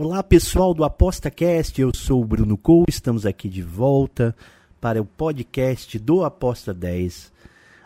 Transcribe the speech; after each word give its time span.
Olá 0.00 0.22
pessoal 0.22 0.72
do 0.72 0.84
ApostaCast, 0.84 1.80
eu 1.80 1.90
sou 1.92 2.22
o 2.22 2.24
Bruno 2.24 2.56
Cole, 2.56 2.84
estamos 2.88 3.26
aqui 3.26 3.48
de 3.48 3.62
volta 3.62 4.32
para 4.80 5.02
o 5.02 5.04
podcast 5.04 5.98
do 5.98 6.24
Aposta 6.24 6.72
10, 6.72 7.32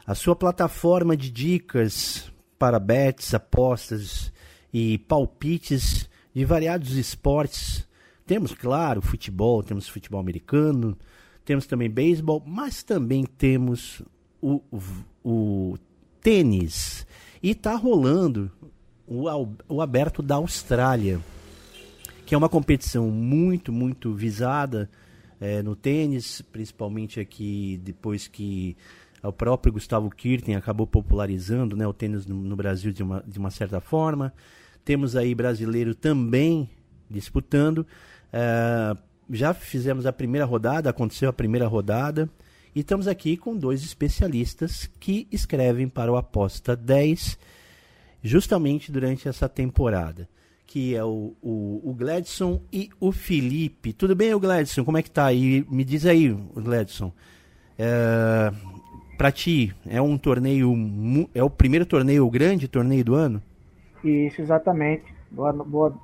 a 0.07 0.15
sua 0.15 0.37
plataforma 0.37 1.17
de 1.17 1.31
dicas 1.31 2.31
para 2.59 2.79
bets, 2.79 3.33
apostas 3.33 4.31
e 4.71 4.99
palpites 4.99 6.07
de 6.35 6.45
variados 6.45 6.97
esportes. 6.97 7.89
Temos, 8.27 8.53
claro, 8.53 9.01
futebol, 9.01 9.63
temos 9.63 9.89
futebol 9.89 10.21
americano, 10.21 10.99
temos 11.47 11.67
também 11.67 11.89
beisebol, 11.89 12.43
mas 12.47 12.83
também 12.83 13.25
temos 13.25 14.03
o, 14.39 14.61
o, 14.71 14.83
o 15.25 15.79
tênis. 16.21 17.07
E 17.43 17.53
está 17.53 17.75
rolando 17.75 18.53
o, 19.09 19.25
o 19.67 19.81
aberto 19.81 20.21
da 20.21 20.35
Austrália 20.35 21.19
que 22.33 22.35
é 22.35 22.39
uma 22.39 22.49
competição 22.49 23.11
muito, 23.11 23.71
muito 23.71 24.15
visada 24.15 24.89
é, 25.39 25.63
no 25.63 25.77
tênis, 25.77 26.41
principalmente 26.41 27.21
aqui 27.21 27.79
depois 27.85 28.27
que 28.27 28.75
o 29.23 29.31
próprio 29.31 29.75
Gustavo 29.75 30.09
Kirten 30.09 30.57
acabou 30.57 30.87
popularizando 30.87 31.77
né, 31.77 31.87
o 31.87 31.93
tênis 31.93 32.25
no, 32.25 32.35
no, 32.35 32.57
Brasil 32.57 32.91
de 32.91 33.03
uma, 33.03 33.23
de 33.29 33.39
uma 33.39 33.51
certa 33.51 33.83
forma. 33.83 34.33
Temos 34.83 35.15
aí 35.15 35.35
brasileiro 35.35 35.95
também 35.95 36.71
disputando. 37.11 37.87
É, 38.33 38.97
já 39.29 39.53
fizemos 39.53 40.07
a 40.07 40.13
primeira 40.13 40.47
rodada, 40.47 40.89
aconteceu 40.89 41.29
a 41.29 41.35
primeira 41.35 41.67
rodada. 41.67 42.31
E 42.75 42.81
estamos 42.81 43.07
aqui 43.07 43.37
com 43.37 43.55
dois 43.55 43.85
especialistas 43.85 44.89
que 44.99 45.29
escrevem 45.31 45.87
para 45.87 46.11
o 46.11 46.17
Aposta 46.17 46.75
10 46.75 47.39
justamente 48.23 48.91
durante 48.91 49.29
essa 49.29 49.51
temporada 49.51 50.27
que 50.73 50.97
é 50.97 51.05
o, 51.05 51.35
o, 51.43 51.83
o 51.85 51.93
Gladson 51.93 52.63
e 52.73 52.89
o 52.99 53.13
Felipe. 53.13 53.93
Tudo 53.93 54.17
bem, 54.17 54.33
o 54.33 54.41
Gladson? 54.41 54.83
Como 54.87 54.97
é 54.97 55.03
que 55.03 55.11
tá 55.11 55.27
aí? 55.27 55.67
Me 55.71 55.85
diz 55.85 56.07
aí, 56.07 56.33
Gladson. 56.57 57.13
É, 57.79 58.51
para 59.19 59.31
ti, 59.31 59.77
é 59.87 60.01
um 60.01 60.17
torneio, 60.17 60.75
é 61.35 61.43
o 61.45 61.51
primeiro 61.51 61.85
torneio, 61.85 62.27
o 62.27 62.31
grande 62.31 62.69
torneio 62.69 63.05
do 63.05 63.15
ano? 63.15 63.43
Isso, 64.03 64.41
exatamente. 64.41 65.05
Boa, 65.31 65.53
boa, 65.53 65.95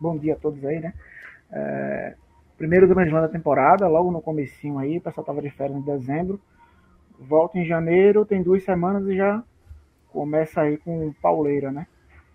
bom 0.00 0.18
dia 0.18 0.34
a 0.34 0.36
todos 0.36 0.64
aí, 0.64 0.80
né? 0.80 0.92
É, 1.52 2.14
primeiro 2.58 2.88
grande 2.88 3.10
Slam 3.10 3.22
da 3.22 3.28
temporada, 3.28 3.86
logo 3.86 4.10
no 4.10 4.20
comecinho 4.20 4.80
aí, 4.80 4.98
o 4.98 5.00
pessoal 5.00 5.24
tava 5.24 5.40
de 5.40 5.50
férias 5.50 5.78
em 5.78 5.82
dezembro. 5.82 6.40
Volta 7.16 7.60
em 7.60 7.64
janeiro, 7.64 8.26
tem 8.26 8.42
duas 8.42 8.64
semanas 8.64 9.06
e 9.06 9.14
já 9.14 9.40
começa 10.08 10.62
aí 10.62 10.78
com 10.78 11.12
pauleira, 11.22 11.70
né? 11.70 11.86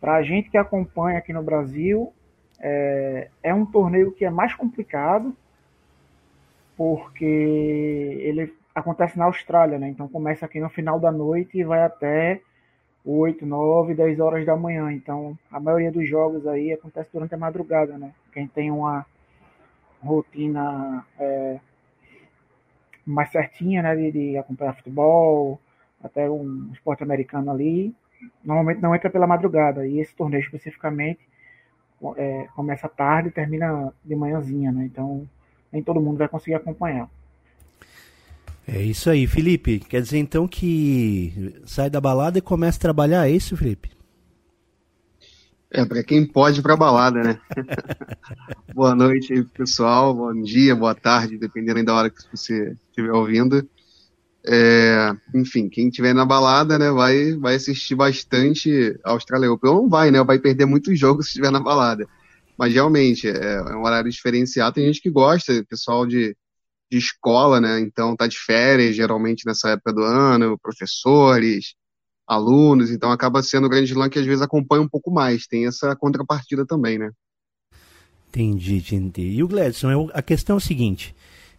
Para 0.06 0.18
a 0.18 0.22
gente 0.22 0.52
que 0.52 0.58
acompanha 0.60 1.18
aqui 1.18 1.34
no 1.34 1.42
Brasil, 1.42 2.14
é, 2.60 3.28
é 3.42 3.52
um 3.52 3.66
torneio 3.66 4.12
que 4.12 4.24
é 4.24 4.30
mais 4.30 4.54
complicado, 4.54 5.36
porque 6.78 7.26
ele 7.26 8.54
acontece 8.76 9.18
na 9.18 9.26
Austrália, 9.26 9.80
né? 9.80 9.90
Então 9.90 10.08
começa 10.08 10.46
aqui 10.46 10.60
no 10.60 10.70
final 10.70 11.00
da 11.00 11.12
noite 11.12 11.58
e 11.58 11.64
vai 11.64 11.82
até 11.82 12.40
8, 13.04 13.48
9, 13.48 13.96
10 13.96 14.20
horas 14.20 14.46
da 14.46 14.56
manhã. 14.56 14.94
Então 14.94 15.36
a 15.52 15.60
maioria 15.60 15.92
dos 15.92 16.08
jogos 16.08 16.46
aí 16.46 16.72
acontece 16.72 17.10
durante 17.12 17.34
a 17.34 17.40
madrugada, 17.40 17.98
né? 17.98 18.14
Quem 18.32 18.48
tem 18.48 18.70
uma 18.70 19.08
rotina 20.04 21.04
é, 21.18 21.60
mais 23.04 23.32
certinha, 23.32 23.82
né? 23.82 23.96
De, 23.96 24.12
de, 24.12 24.38
acompanhar 24.38 24.76
futebol, 24.76 25.60
até 26.04 26.30
um 26.30 26.70
esporte 26.74 27.02
americano 27.02 27.50
ali, 27.50 27.92
normalmente 28.44 28.82
não 28.82 28.96
entra 28.96 29.10
pela 29.10 29.28
madrugada. 29.28 29.88
E 29.88 30.00
esse 30.00 30.16
torneio 30.16 30.42
especificamente 30.42 31.20
é, 32.18 32.48
começa 32.56 32.88
tarde 32.88 33.30
e 33.30 33.32
termina 33.32 33.94
de 34.04 34.16
manhãzinha, 34.16 34.72
né? 34.72 34.86
Então 34.86 35.28
nem 35.72 35.84
todo 35.84 36.02
mundo 36.02 36.18
vai 36.18 36.28
conseguir 36.28 36.56
acompanhar. 36.56 37.10
É 38.68 38.82
isso 38.82 39.10
aí, 39.10 39.28
Felipe. 39.28 39.80
Quer 39.80 40.02
dizer 40.02 40.18
então 40.18 40.48
que 40.48 41.54
sai 41.66 41.90
da 41.90 42.02
balada 42.02 42.40
e 42.40 42.42
começa 42.42 42.78
a 42.78 42.82
trabalhar, 42.82 43.28
é 43.28 43.32
isso, 43.32 43.56
Felipe? 43.56 43.92
É, 45.70 45.84
para 45.86 46.04
quem 46.04 46.26
pode 46.26 46.60
ir 46.60 46.64
pra 46.64 46.78
balada, 46.78 47.22
né? 47.22 47.40
boa 48.74 48.96
noite 48.96 49.44
pessoal. 49.54 50.14
Bom 50.14 50.42
dia, 50.42 50.76
boa 50.76 50.96
tarde, 50.96 51.38
dependendo 51.38 51.84
da 51.84 51.94
hora 51.94 52.10
que 52.10 52.22
você 52.32 52.76
estiver 52.90 53.12
ouvindo. 53.12 53.68
É, 54.48 55.12
enfim, 55.34 55.68
quem 55.68 55.90
tiver 55.90 56.14
na 56.14 56.26
balada, 56.26 56.78
né, 56.78 56.92
vai, 56.92 57.34
vai 57.34 57.56
assistir 57.56 57.96
bastante 57.96 58.98
a 59.04 59.12
Austrália 59.12 59.52
Open. 59.52 59.72
Ou 59.72 59.82
não 59.84 59.90
vai, 59.90 60.12
né, 60.12 60.24
vai 60.24 60.40
perder 60.40 60.66
muitos 60.66 61.00
jogos 61.00 61.26
se 61.26 61.32
estiver 61.32 61.52
na 61.52 61.60
balada. 61.60 62.08
Mas 62.58 62.74
realmente, 62.74 63.28
é, 63.28 63.56
é, 63.56 63.76
um 63.76 63.84
horário 63.84 64.10
diferenciado. 64.10 64.76
Tem 64.76 64.86
gente 64.86 65.02
que 65.02 65.10
gosta, 65.10 65.66
pessoal 65.68 66.06
de, 66.06 66.36
de 66.92 66.98
escola, 66.98 67.60
né, 67.60 67.80
então 67.80 68.16
tá 68.16 68.28
de 68.28 68.38
férias, 68.38 68.96
geralmente 68.96 69.46
nessa 69.46 69.70
época 69.70 69.92
do 69.92 70.04
ano, 70.04 70.60
professores, 70.60 71.74
alunos, 72.28 72.92
então 72.92 73.12
acaba 73.12 73.44
sendo 73.44 73.66
o 73.66 73.70
grande 73.70 73.92
slam 73.92 74.10
que 74.10 74.20
às 74.20 74.26
vezes 74.26 74.42
acompanha 74.42 74.84
um 74.84 74.90
pouco 74.90 75.12
mais. 75.12 75.48
Tem 75.48 75.66
essa 75.66 75.96
contrapartida 75.96 76.66
também, 76.66 77.00
né. 77.00 77.10
Entendi, 78.30 78.76
entendi. 78.76 79.22
E 79.22 79.44
o 79.44 79.48
Gladson, 79.48 80.10
a 80.14 80.22
questão 80.22 80.56
é 80.56 80.58
o 80.58 80.62
seguinte 80.62 81.16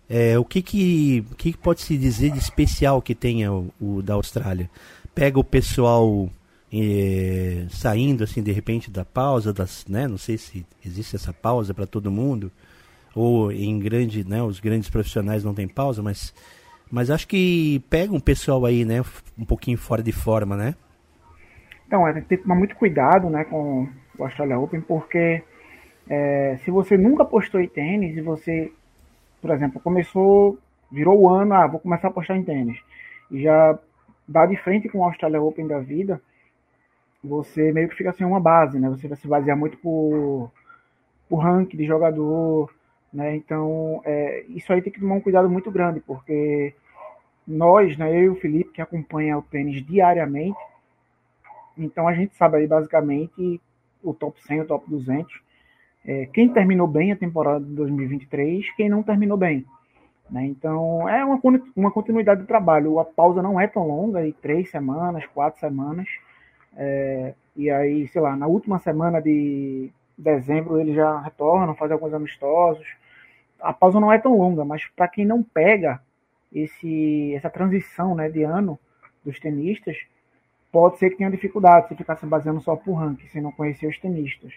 é, 0.08 0.38
o 0.38 0.44
que, 0.44 0.62
que, 0.62 1.24
que 1.36 1.56
pode 1.56 1.82
se 1.82 1.96
dizer 1.96 2.30
de 2.30 2.38
especial 2.38 3.02
que 3.02 3.14
tenha 3.14 3.52
o, 3.52 3.72
o 3.80 4.02
da 4.02 4.14
Austrália? 4.14 4.70
Pega 5.14 5.38
o 5.38 5.44
pessoal 5.44 6.28
é, 6.72 7.66
saindo 7.70 8.24
assim 8.24 8.42
de 8.42 8.52
repente 8.52 8.90
da 8.90 9.04
pausa, 9.04 9.52
das, 9.52 9.86
né? 9.88 10.06
Não 10.06 10.18
sei 10.18 10.38
se 10.38 10.64
existe 10.84 11.16
essa 11.16 11.32
pausa 11.32 11.74
para 11.74 11.86
todo 11.86 12.10
mundo 12.10 12.50
ou 13.14 13.50
em 13.50 13.78
grande, 13.78 14.28
né? 14.28 14.42
Os 14.42 14.60
grandes 14.60 14.90
profissionais 14.90 15.42
não 15.42 15.54
têm 15.54 15.66
pausa, 15.66 16.02
mas 16.02 16.34
mas 16.90 17.10
acho 17.10 17.26
que 17.26 17.82
pega 17.90 18.12
um 18.12 18.20
pessoal 18.20 18.64
aí, 18.64 18.84
né? 18.84 19.02
Um 19.36 19.44
pouquinho 19.44 19.76
fora 19.76 20.02
de 20.02 20.12
forma, 20.12 20.56
né? 20.56 20.74
Então, 21.86 22.06
é, 22.06 22.12
tem 22.12 22.38
que 22.38 22.38
tomar 22.38 22.56
muito 22.56 22.74
cuidado, 22.74 23.30
né, 23.30 23.44
com 23.44 23.88
o 24.18 24.24
Australia 24.24 24.58
Open, 24.58 24.80
porque 24.80 25.42
é, 26.08 26.56
se 26.64 26.70
você 26.70 26.96
nunca 26.96 27.24
postou 27.24 27.60
em 27.60 27.68
tênis 27.68 28.16
e 28.16 28.20
você 28.20 28.72
por 29.46 29.54
exemplo, 29.54 29.80
começou, 29.80 30.58
virou 30.90 31.20
o 31.20 31.28
ano, 31.28 31.54
ah, 31.54 31.68
vou 31.68 31.78
começar 31.78 32.08
a 32.08 32.10
apostar 32.10 32.36
em 32.36 32.42
tênis. 32.42 32.80
E 33.30 33.42
já 33.42 33.78
dá 34.26 34.44
de 34.44 34.56
frente 34.56 34.88
com 34.88 34.98
o 34.98 35.04
Australia 35.04 35.40
Open 35.40 35.68
da 35.68 35.78
vida, 35.78 36.20
você 37.22 37.70
meio 37.70 37.88
que 37.88 37.94
fica 37.94 38.12
sem 38.12 38.26
uma 38.26 38.40
base, 38.40 38.76
né? 38.76 38.88
Você 38.90 39.06
vai 39.06 39.16
se 39.16 39.28
basear 39.28 39.56
muito 39.56 39.78
por, 39.78 40.50
por 41.28 41.36
ranking 41.36 41.76
de 41.76 41.86
jogador, 41.86 42.74
né? 43.12 43.36
Então, 43.36 44.02
é, 44.04 44.44
isso 44.48 44.72
aí 44.72 44.82
tem 44.82 44.92
que 44.92 44.98
tomar 44.98 45.14
um 45.14 45.20
cuidado 45.20 45.48
muito 45.48 45.70
grande, 45.70 46.00
porque 46.00 46.74
nós, 47.46 47.96
né, 47.96 48.10
eu 48.10 48.22
e 48.22 48.28
o 48.30 48.40
Felipe, 48.40 48.72
que 48.72 48.82
acompanha 48.82 49.38
o 49.38 49.42
tênis 49.42 49.80
diariamente, 49.86 50.58
então 51.78 52.08
a 52.08 52.14
gente 52.14 52.34
sabe 52.34 52.56
aí 52.56 52.66
basicamente 52.66 53.60
o 54.02 54.12
top 54.12 54.42
100, 54.42 54.62
o 54.62 54.66
top 54.66 54.90
200, 54.90 55.45
é, 56.06 56.26
quem 56.26 56.48
terminou 56.48 56.86
bem 56.86 57.10
a 57.10 57.16
temporada 57.16 57.64
de 57.64 57.74
2023, 57.74 58.70
quem 58.76 58.88
não 58.88 59.02
terminou 59.02 59.36
bem. 59.36 59.66
Né? 60.30 60.46
Então, 60.46 61.08
é 61.08 61.24
uma, 61.24 61.40
uma 61.74 61.90
continuidade 61.90 62.42
do 62.42 62.46
trabalho. 62.46 63.00
A 63.00 63.04
pausa 63.04 63.42
não 63.42 63.60
é 63.60 63.66
tão 63.66 63.86
longa, 63.86 64.20
aí, 64.20 64.32
três 64.32 64.70
semanas, 64.70 65.26
quatro 65.26 65.58
semanas. 65.58 66.08
É, 66.76 67.34
e 67.56 67.70
aí, 67.70 68.06
sei 68.08 68.20
lá, 68.20 68.36
na 68.36 68.46
última 68.46 68.78
semana 68.78 69.20
de 69.20 69.90
dezembro 70.16 70.80
eles 70.80 70.94
já 70.94 71.20
retornam, 71.20 71.74
fazem 71.74 71.94
alguns 71.94 72.14
amistosos. 72.14 72.86
A 73.60 73.72
pausa 73.72 73.98
não 73.98 74.12
é 74.12 74.18
tão 74.18 74.36
longa, 74.36 74.64
mas 74.64 74.86
para 74.94 75.08
quem 75.08 75.24
não 75.24 75.42
pega 75.42 76.00
esse, 76.52 77.34
essa 77.34 77.50
transição 77.50 78.14
né, 78.14 78.28
de 78.28 78.42
ano 78.42 78.78
dos 79.24 79.40
tenistas, 79.40 79.96
pode 80.70 80.98
ser 80.98 81.10
que 81.10 81.16
tenha 81.16 81.30
dificuldade 81.30 81.88
se 81.88 81.96
ficar 81.96 82.16
se 82.16 82.26
baseando 82.26 82.60
só 82.60 82.76
por 82.76 82.94
ranking, 82.94 83.26
se 83.26 83.40
não 83.40 83.50
conhecer 83.50 83.88
os 83.88 83.98
tenistas. 83.98 84.54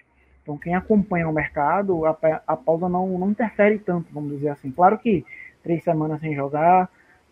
Então, 0.49 0.57
quem 0.57 0.73
acompanha 0.73 1.29
o 1.29 1.31
mercado, 1.31 2.07
a, 2.07 2.17
a 2.47 2.57
pausa 2.57 2.89
não, 2.89 3.19
não 3.19 3.29
interfere 3.29 3.77
tanto, 3.77 4.11
vamos 4.11 4.31
dizer 4.31 4.49
assim. 4.49 4.71
Claro 4.71 4.97
que 4.97 5.23
três 5.61 5.83
semanas 5.83 6.19
sem 6.21 6.33
jogar 6.33 6.89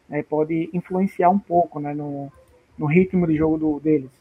né, 0.08 0.22
pode 0.22 0.70
influenciar 0.72 1.32
um 1.32 1.40
pouco 1.40 1.80
né, 1.80 1.96
no, 1.96 2.32
no 2.78 2.86
ritmo 2.86 3.26
de 3.26 3.36
jogo 3.36 3.58
do, 3.58 3.80
deles. 3.80 4.12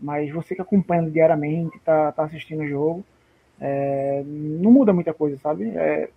Mas 0.00 0.32
você 0.32 0.54
que 0.54 0.62
acompanha 0.62 1.10
diariamente, 1.10 1.76
está 1.76 2.10
tá 2.12 2.24
assistindo 2.24 2.62
o 2.62 2.66
jogo, 2.66 3.04
é, 3.60 4.22
não 4.24 4.72
muda 4.72 4.90
muita 4.90 5.12
coisa, 5.12 5.36
sabe? 5.36 5.68
É, 5.76 6.08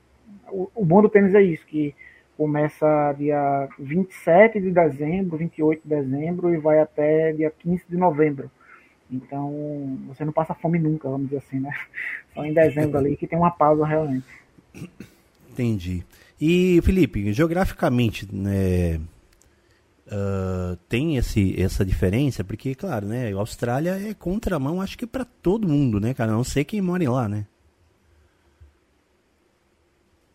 o, 0.50 0.70
o 0.74 0.86
bom 0.86 1.02
do 1.02 1.10
tênis 1.10 1.36
é 1.36 1.42
isso, 1.42 1.66
que 1.66 1.94
começa 2.38 3.14
dia 3.18 3.68
27 3.78 4.62
de 4.62 4.72
dezembro, 4.72 5.36
28 5.36 5.84
de 5.84 5.90
dezembro 5.90 6.54
e 6.54 6.58
vai 6.58 6.80
até 6.80 7.34
dia 7.34 7.52
15 7.52 7.84
de 7.90 7.98
novembro. 7.98 8.50
Então, 9.12 9.98
você 10.08 10.24
não 10.24 10.32
passa 10.32 10.54
fome 10.54 10.78
nunca, 10.78 11.10
vamos 11.10 11.30
dizer 11.30 11.38
assim, 11.38 11.60
né? 11.60 11.72
Só 12.34 12.46
em 12.46 12.54
dezembro 12.54 12.98
ali 12.98 13.18
que 13.18 13.28
tem 13.28 13.38
uma 13.38 13.52
pausa 13.52 13.86
realmente. 13.86 14.28
Entendi. 15.52 16.04
E, 16.40 16.80
Felipe, 16.84 17.34
geograficamente, 17.34 18.28
né, 18.34 18.98
uh, 20.08 20.76
tem 20.88 21.18
esse, 21.18 21.60
essa 21.62 21.84
diferença? 21.84 22.44
Porque, 22.44 22.76
claro, 22.76 23.08
né, 23.08 23.34
a 23.34 23.36
Austrália 23.36 24.00
é 24.00 24.14
contramão, 24.14 24.82
acho 24.82 24.98
que 24.98 25.08
para 25.08 25.26
todo 25.26 25.68
mundo, 25.68 26.00
né, 26.00 26.14
cara? 26.14 26.32
Não 26.32 26.44
sei 26.44 26.64
quem 26.64 26.82
mora 26.82 27.10
lá, 27.12 27.28
né? 27.28 27.46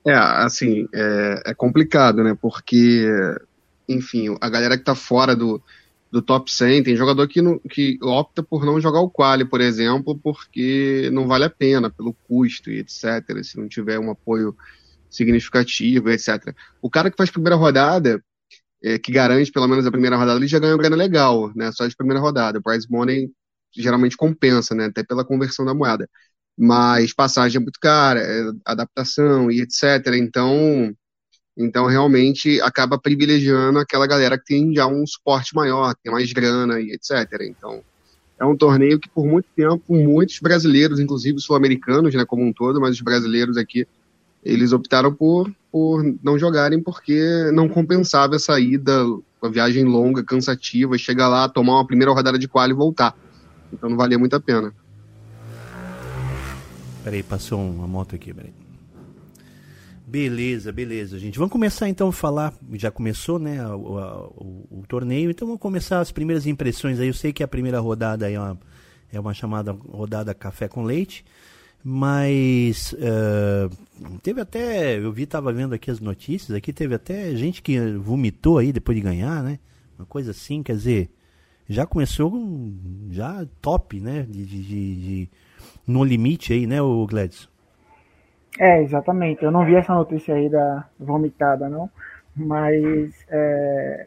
É, 0.07 0.13
assim, 0.13 0.87
é, 0.93 1.43
é, 1.47 1.55
complicado, 1.55 2.23
né? 2.23 2.37
Porque, 2.39 3.07
enfim, 3.89 4.37
a 4.39 4.51
galera 4.51 4.77
que 4.77 4.85
tá 4.85 4.95
fora 4.95 5.35
do, 5.35 5.63
do 6.15 6.23
top 6.23 6.49
100, 6.49 6.85
tem 6.85 6.97
jogador 6.97 7.27
que, 7.27 7.43
não, 7.43 7.59
que 7.59 7.99
opta 8.01 8.41
por 8.41 8.65
não 8.65 8.81
jogar 8.81 9.01
o 9.01 9.11
quali, 9.11 9.45
por 9.45 9.61
exemplo, 9.61 10.17
porque 10.17 11.11
não 11.13 11.27
vale 11.27 11.45
a 11.45 11.51
pena, 11.51 11.91
pelo 11.91 12.15
custo 12.15 12.71
e 12.71 12.79
etc., 12.79 13.43
se 13.43 13.59
não 13.59 13.67
tiver 13.69 13.99
um 13.99 14.13
apoio 14.13 14.57
significativo, 15.11 16.09
etc. 16.11 16.55
O 16.81 16.89
cara 16.89 17.11
que 17.11 17.17
faz 17.17 17.31
primeira 17.33 17.57
rodada, 17.57 18.25
é, 18.81 18.97
que 18.97 19.11
garante 19.11 19.51
pelo 19.51 19.67
menos 19.67 19.85
a 19.87 19.91
primeira 19.91 20.17
rodada, 20.17 20.39
ele 20.39 20.47
já 20.47 20.61
ganha 20.61 20.75
uma 20.75 20.79
grana 20.79 20.95
legal, 20.95 21.51
né? 21.57 21.73
Só 21.73 21.85
de 21.85 21.97
primeira 21.97 22.21
rodada. 22.21 22.61
O 22.61 22.63
prize 22.63 22.87
money 22.89 23.33
geralmente 23.77 24.17
compensa, 24.17 24.73
né? 24.73 24.85
Até 24.85 25.03
pela 25.03 25.25
conversão 25.25 25.65
da 25.65 25.75
moeda 25.75 26.09
mas 26.57 27.13
passagem 27.13 27.59
é 27.59 27.61
muito 27.61 27.81
cara, 27.81 28.21
é 28.21 28.53
adaptação 28.65 29.51
e 29.51 29.61
etc. 29.61 30.15
Então, 30.15 30.95
então 31.57 31.87
realmente 31.87 32.61
acaba 32.61 32.99
privilegiando 32.99 33.79
aquela 33.79 34.07
galera 34.07 34.37
que 34.37 34.45
tem 34.45 34.75
já 34.75 34.87
um 34.87 35.07
suporte 35.07 35.55
maior, 35.55 35.95
tem 36.03 36.13
mais 36.13 36.33
grana 36.33 36.81
e 36.81 36.91
etc. 36.93 37.43
Então, 37.43 37.83
é 38.39 38.45
um 38.45 38.57
torneio 38.57 38.99
que 38.99 39.09
por 39.09 39.25
muito 39.25 39.47
tempo 39.55 39.95
muitos 39.95 40.41
brasileiros, 40.41 40.99
inclusive 40.99 41.41
sul-americanos, 41.41 42.15
né, 42.15 42.25
como 42.25 42.45
um 42.45 42.53
todo, 42.53 42.81
mas 42.81 42.97
os 42.97 43.01
brasileiros 43.01 43.57
aqui, 43.57 43.87
eles 44.45 44.73
optaram 44.73 45.15
por, 45.15 45.51
por 45.71 46.03
não 46.23 46.39
jogarem 46.39 46.83
porque 46.83 47.51
não 47.53 47.69
compensava 47.69 48.35
essa 48.37 48.59
ida, 48.59 49.05
uma 49.41 49.51
viagem 49.51 49.85
longa, 49.85 50.25
cansativa, 50.25 50.99
chegar 50.99 51.29
lá, 51.29 51.49
tomar 51.49 51.75
uma 51.75 51.87
primeira 51.87 52.13
rodada 52.13 52.39
de 52.39 52.49
quali 52.49 52.73
e 52.73 52.77
voltar. 52.77 53.17
Então 53.73 53.89
não 53.89 53.97
valia 53.97 54.19
muito 54.19 54.35
a 54.35 54.41
pena. 54.41 54.73
Peraí, 57.03 57.23
passou 57.23 57.61
uma 57.61 57.87
moto 57.87 58.15
aqui, 58.15 58.33
peraí. 58.33 58.64
Beleza, 60.07 60.71
beleza, 60.71 61.19
gente. 61.19 61.39
Vamos 61.39 61.53
começar 61.53 61.89
então 61.89 62.09
a 62.09 62.13
falar. 62.13 62.53
Já 62.75 62.91
começou, 62.91 63.39
né, 63.39 63.67
o, 63.69 63.99
o, 64.37 64.79
o, 64.81 64.85
torneio. 64.87 65.31
Então 65.31 65.47
vamos 65.49 65.61
começar 65.61 66.01
as 66.01 66.13
primeiras 66.13 66.47
impressões 66.47 67.01
aí. 67.01 67.09
Eu 67.09 67.15
sei 67.15 67.33
que 67.33 67.43
a 67.43 67.49
primeira 67.49 67.81
rodada 67.81 68.31
é 68.31 68.39
uma, 68.39 68.61
é 69.13 69.19
uma 69.19 69.33
chamada 69.33 69.73
rodada 69.73 70.35
café 70.35 70.69
com 70.69 70.83
leite. 70.83 71.25
Mas 71.83 72.95
uh, 72.95 74.19
teve 74.23 74.41
até. 74.41 74.99
Eu 74.99 75.11
vi, 75.11 75.25
tava 75.25 75.53
vendo 75.53 75.75
aqui 75.75 75.91
as 75.91 76.01
notícias. 76.01 76.57
Aqui 76.57 76.73
teve 76.73 76.95
até 76.95 77.35
gente 77.35 77.63
que 77.63 77.79
vomitou 77.93 78.59
aí 78.59 78.73
depois 78.73 78.97
de 78.97 79.03
ganhar, 79.03 79.43
né? 79.43 79.59
Uma 79.99 80.07
coisa 80.07 80.33
assim, 80.33 80.63
quer 80.63 80.77
dizer. 80.77 81.11
Já 81.67 81.87
começou 81.87 82.31
já 83.11 83.47
top, 83.63 83.99
né? 83.99 84.27
de, 84.29 84.45
de, 84.45 84.63
de 84.63 85.31
no 85.87 86.05
limite 86.05 86.53
aí, 86.53 86.67
né, 86.67 86.83
o 86.83 87.07
Gladys? 87.07 87.49
É, 88.59 88.83
exatamente. 88.83 89.45
Eu 89.45 89.51
não 89.51 89.65
vi 89.65 89.75
essa 89.75 89.95
notícia 89.95 90.35
aí 90.35 90.49
da 90.49 90.87
vomitada, 90.99 91.69
não. 91.69 91.91
Mas 92.37 93.15
é, 93.29 94.07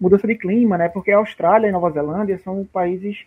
mudança 0.00 0.26
de 0.26 0.36
clima, 0.36 0.78
né? 0.78 0.88
Porque 0.88 1.10
a 1.10 1.18
Austrália 1.18 1.68
e 1.68 1.72
Nova 1.72 1.90
Zelândia 1.90 2.38
são 2.38 2.64
países 2.64 3.26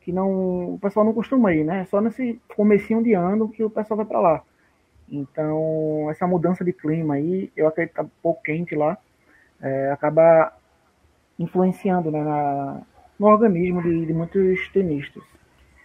que 0.00 0.12
não 0.12 0.74
o 0.74 0.78
pessoal 0.80 1.04
não 1.04 1.12
costuma 1.12 1.52
ir, 1.54 1.64
né? 1.64 1.86
Só 1.86 2.00
nesse 2.00 2.40
comecinho 2.56 3.02
de 3.02 3.14
ano 3.14 3.48
que 3.48 3.64
o 3.64 3.70
pessoal 3.70 3.98
vai 3.98 4.06
para 4.06 4.20
lá. 4.20 4.42
Então 5.10 6.08
essa 6.10 6.26
mudança 6.26 6.64
de 6.64 6.72
clima 6.72 7.14
aí, 7.14 7.50
eu 7.56 7.66
acredito 7.66 7.92
que 7.92 7.96
tá 7.96 8.02
um 8.02 8.10
pouco 8.22 8.42
quente 8.42 8.74
lá, 8.74 8.98
é, 9.60 9.90
acaba 9.90 10.52
influenciando 11.38 12.10
né, 12.10 12.22
na, 12.22 12.80
no 13.18 13.26
organismo 13.26 13.82
de, 13.82 14.06
de 14.06 14.12
muitos 14.12 14.68
tenistas. 14.68 15.22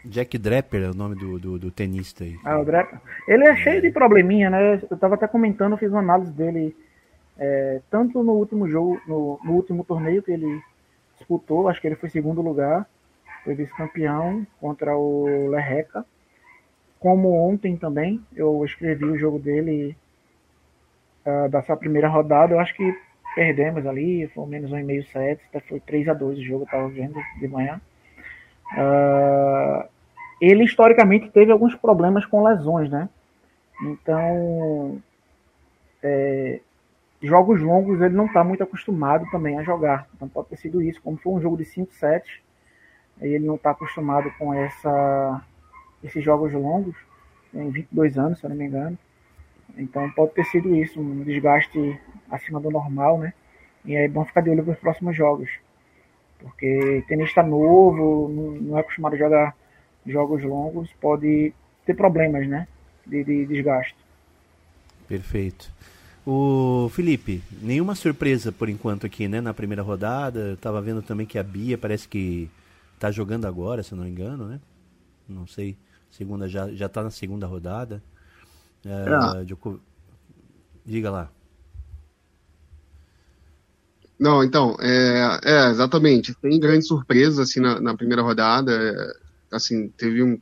Jack 0.05 0.37
Draper 0.37 0.83
é 0.83 0.89
o 0.89 0.93
nome 0.93 1.15
do, 1.15 1.39
do, 1.39 1.59
do 1.59 1.71
tenista 1.71 2.23
aí. 2.23 2.37
Ah, 2.43 2.59
o 2.59 2.65
Draper. 2.65 2.99
Ele 3.27 3.47
é 3.47 3.55
cheio 3.55 3.81
de 3.81 3.89
probleminha, 3.91 4.49
né? 4.49 4.81
Eu 4.89 4.97
tava 4.97 5.15
até 5.15 5.27
comentando, 5.27 5.77
fiz 5.77 5.89
uma 5.89 5.99
análise 5.99 6.31
dele 6.31 6.75
é, 7.37 7.81
tanto 7.89 8.23
no 8.23 8.33
último 8.33 8.67
jogo, 8.69 9.01
no, 9.07 9.39
no, 9.43 9.53
último 9.53 9.83
torneio 9.83 10.21
que 10.21 10.31
ele 10.31 10.61
disputou, 11.17 11.67
acho 11.67 11.81
que 11.81 11.87
ele 11.87 11.95
foi 11.95 12.09
segundo 12.09 12.41
lugar, 12.41 12.87
foi 13.43 13.55
vice-campeão 13.55 14.45
contra 14.59 14.95
o 14.95 15.47
Lerreca. 15.49 16.05
Como 16.99 17.33
ontem 17.33 17.75
também, 17.75 18.23
eu 18.35 18.63
escrevi 18.63 19.05
o 19.05 19.17
jogo 19.17 19.39
dele 19.39 19.97
uh, 21.25 21.49
da 21.49 21.61
sua 21.61 21.75
primeira 21.75 22.07
rodada, 22.07 22.53
eu 22.53 22.59
acho 22.59 22.73
que 22.75 22.95
perdemos 23.35 23.85
ali, 23.85 24.27
foi 24.27 24.45
menos 24.47 24.71
um 24.71 24.77
e 24.77 24.83
meio 24.83 25.03
set, 25.07 25.41
foi 25.67 25.79
3 25.79 26.09
a 26.09 26.13
2 26.13 26.37
o 26.37 26.43
jogo, 26.43 26.63
eu 26.63 26.67
tava 26.67 26.87
vendo 26.87 27.19
de 27.39 27.47
manhã. 27.47 27.81
Uh, 28.73 29.92
ele 30.39 30.63
historicamente 30.63 31.29
teve 31.29 31.51
alguns 31.51 31.75
problemas 31.75 32.25
com 32.25 32.43
lesões, 32.43 32.89
né? 32.89 33.09
Então, 33.81 35.01
é, 36.01 36.59
jogos 37.21 37.61
longos 37.61 38.01
ele 38.01 38.15
não 38.15 38.25
está 38.25 38.43
muito 38.43 38.63
acostumado 38.63 39.25
também 39.31 39.57
a 39.57 39.63
jogar. 39.63 40.07
Então 40.15 40.27
pode 40.27 40.49
ter 40.49 40.57
sido 40.57 40.81
isso, 40.81 41.01
como 41.01 41.17
foi 41.17 41.33
um 41.33 41.41
jogo 41.41 41.57
de 41.57 41.65
5 41.65 41.93
sets, 41.93 42.41
ele 43.21 43.45
não 43.45 43.55
está 43.55 43.71
acostumado 43.71 44.31
com 44.37 44.53
essa, 44.53 45.41
esses 46.03 46.23
jogos 46.23 46.51
longos, 46.51 46.95
tem 47.51 47.69
22 47.69 48.17
anos, 48.17 48.39
se 48.39 48.45
eu 48.45 48.49
não 48.49 48.57
me 48.57 48.65
engano. 48.65 48.97
Então 49.77 50.09
pode 50.11 50.33
ter 50.33 50.43
sido 50.45 50.75
isso, 50.75 50.99
um 50.99 51.23
desgaste 51.23 51.99
acima 52.29 52.59
do 52.59 52.69
normal, 52.69 53.17
né? 53.17 53.33
E 53.85 53.95
é 53.95 54.07
bom 54.07 54.25
ficar 54.25 54.41
de 54.41 54.49
olho 54.49 54.63
para 54.63 54.73
os 54.73 54.79
próximos 54.79 55.15
jogos. 55.15 55.49
Porque 56.39 57.03
tenista 57.07 57.41
novo, 57.41 58.29
não 58.61 58.77
é 58.77 58.81
acostumado 58.81 59.13
a 59.13 59.17
jogar 59.17 59.55
jogos 60.05 60.43
longos, 60.43 60.89
pode 60.99 61.53
ter 61.85 61.93
problemas, 61.93 62.47
né? 62.47 62.67
De, 63.05 63.23
de 63.23 63.45
desgaste. 63.45 63.95
Perfeito. 65.07 65.71
O 66.25 66.89
Felipe, 66.89 67.43
nenhuma 67.61 67.95
surpresa 67.95 68.51
por 68.51 68.69
enquanto 68.69 69.05
aqui, 69.05 69.27
né? 69.27 69.41
Na 69.41 69.53
primeira 69.53 69.81
rodada, 69.81 70.53
estava 70.53 70.81
vendo 70.81 71.01
também 71.01 71.25
que 71.25 71.37
a 71.37 71.43
Bia 71.43 71.77
parece 71.77 72.07
que 72.07 72.49
está 72.95 73.11
jogando 73.11 73.45
agora, 73.45 73.83
se 73.83 73.93
não 73.93 74.05
me 74.05 74.09
engano, 74.09 74.45
né? 74.45 74.59
Não 75.27 75.45
sei, 75.45 75.77
segunda 76.09 76.47
já 76.47 76.69
já 76.73 76.85
está 76.85 77.03
na 77.03 77.09
segunda 77.09 77.45
rodada. 77.45 78.01
É, 78.85 79.41
é. 79.41 79.79
Diga 80.85 81.11
lá. 81.11 81.29
Não, 84.19 84.43
então, 84.43 84.77
é, 84.79 85.39
é, 85.43 85.69
exatamente. 85.69 86.33
Tem 86.35 86.57
grandes 86.59 86.87
surpresas 86.87 87.39
assim 87.39 87.59
na, 87.59 87.81
na 87.81 87.95
primeira 87.95 88.21
rodada. 88.21 88.71
É, 89.53 89.55
assim, 89.55 89.87
teve 89.89 90.23
um. 90.23 90.39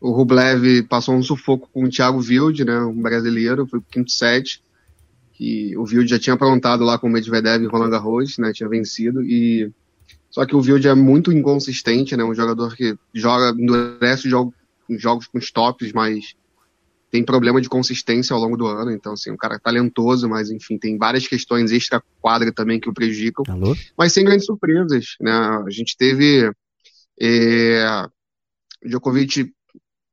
O 0.00 0.12
Rublev 0.12 0.82
passou 0.88 1.14
um 1.14 1.22
sufoco 1.22 1.68
com 1.72 1.84
o 1.84 1.90
Thiago 1.90 2.18
Wilde, 2.18 2.64
né, 2.64 2.80
um 2.80 3.02
brasileiro, 3.02 3.66
foi 3.66 3.78
o 3.78 3.82
quinto 3.82 4.10
set. 4.10 4.62
Que 5.34 5.76
o 5.76 5.82
Wilde 5.82 6.08
já 6.08 6.18
tinha 6.18 6.34
aprontado 6.34 6.84
lá 6.84 6.98
com 6.98 7.06
o 7.06 7.10
Medvedev 7.10 7.62
e 7.62 7.66
Roland 7.66 7.90
Garros, 7.90 8.38
né, 8.38 8.52
tinha 8.52 8.68
vencido. 8.68 9.22
E 9.22 9.70
só 10.30 10.46
que 10.46 10.56
o 10.56 10.60
Wilde 10.60 10.88
é 10.88 10.94
muito 10.94 11.30
inconsistente, 11.30 12.16
né, 12.16 12.24
um 12.24 12.34
jogador 12.34 12.74
que 12.74 12.96
joga 13.12 13.50
endurece 13.60 14.28
jogo, 14.28 14.54
jogos 14.88 15.26
com 15.26 15.38
stops, 15.38 15.92
mas 15.92 16.34
tem 17.10 17.24
problema 17.24 17.60
de 17.60 17.68
consistência 17.68 18.32
ao 18.32 18.40
longo 18.40 18.56
do 18.56 18.66
ano, 18.66 18.92
então 18.92 19.12
assim, 19.12 19.30
um 19.30 19.36
cara 19.36 19.58
talentoso, 19.58 20.28
mas 20.28 20.50
enfim, 20.50 20.78
tem 20.78 20.96
várias 20.96 21.26
questões 21.26 21.72
extra-quadra 21.72 22.52
também 22.52 22.78
que 22.78 22.88
o 22.88 22.94
prejudicam. 22.94 23.44
Alô? 23.48 23.76
Mas 23.98 24.12
sem 24.12 24.24
grandes 24.24 24.46
surpresas, 24.46 25.16
né? 25.20 25.32
A 25.32 25.70
gente 25.70 25.96
teve 25.96 26.50
é, 27.20 28.06
Djokovic 28.84 29.52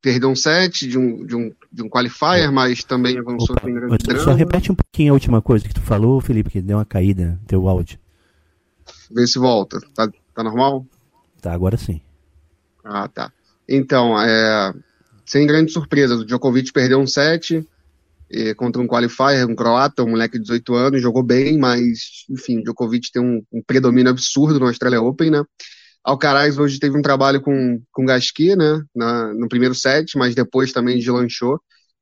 perdeu 0.01 0.29
um 0.29 0.35
set 0.35 0.87
de 0.87 0.97
um, 0.97 1.25
de 1.25 1.35
um, 1.35 1.51
de 1.71 1.83
um 1.83 1.89
qualifier, 1.89 2.51
mas 2.51 2.83
também 2.83 3.17
avançou 3.17 3.55
Opa, 3.55 3.69
grande 3.69 3.97
drama. 3.97 4.23
Só 4.23 4.33
repete 4.33 4.71
um 4.71 4.75
pouquinho 4.75 5.11
a 5.11 5.15
última 5.15 5.41
coisa 5.41 5.67
que 5.67 5.73
tu 5.73 5.81
falou, 5.81 6.21
Felipe, 6.21 6.49
que 6.49 6.61
deu 6.61 6.77
uma 6.77 6.85
caída 6.85 7.39
no 7.41 7.47
teu 7.47 7.67
áudio. 7.67 7.99
Vê 9.11 9.25
se 9.27 9.39
volta. 9.39 9.79
Tá, 9.93 10.09
tá 10.33 10.43
normal? 10.43 10.85
Tá, 11.41 11.53
agora 11.53 11.77
sim. 11.77 12.01
Ah, 12.83 13.07
tá. 13.07 13.31
Então, 13.67 14.19
é, 14.19 14.73
sem 15.25 15.45
grandes 15.45 15.73
surpresas. 15.73 16.21
O 16.21 16.25
Djokovic 16.25 16.71
perdeu 16.71 16.99
um 16.99 17.07
set 17.07 17.65
contra 18.57 18.81
um 18.81 18.87
qualifier, 18.87 19.45
um 19.45 19.55
croata, 19.55 20.03
um 20.03 20.09
moleque 20.09 20.37
de 20.37 20.43
18 20.43 20.73
anos, 20.75 21.01
jogou 21.01 21.23
bem, 21.23 21.57
mas, 21.57 22.25
enfim, 22.29 22.59
o 22.59 22.63
Djokovic 22.63 23.11
tem 23.11 23.21
um, 23.21 23.41
um 23.51 23.61
predomínio 23.61 24.11
absurdo 24.11 24.59
no 24.59 24.67
Australia 24.67 25.01
Open, 25.01 25.31
né? 25.31 25.43
Alcaraz 26.07 26.57
hoje 26.57 26.79
teve 26.79 26.97
um 26.97 27.01
trabalho 27.01 27.41
com, 27.41 27.83
com 27.91 28.05
Gasquet, 28.05 28.55
né, 28.55 28.81
na, 28.95 29.33
no 29.33 29.49
primeiro 29.49 29.75
set, 29.75 30.17
mas 30.17 30.33
depois 30.33 30.71
também 30.71 30.97
deslanchou. 30.97 31.59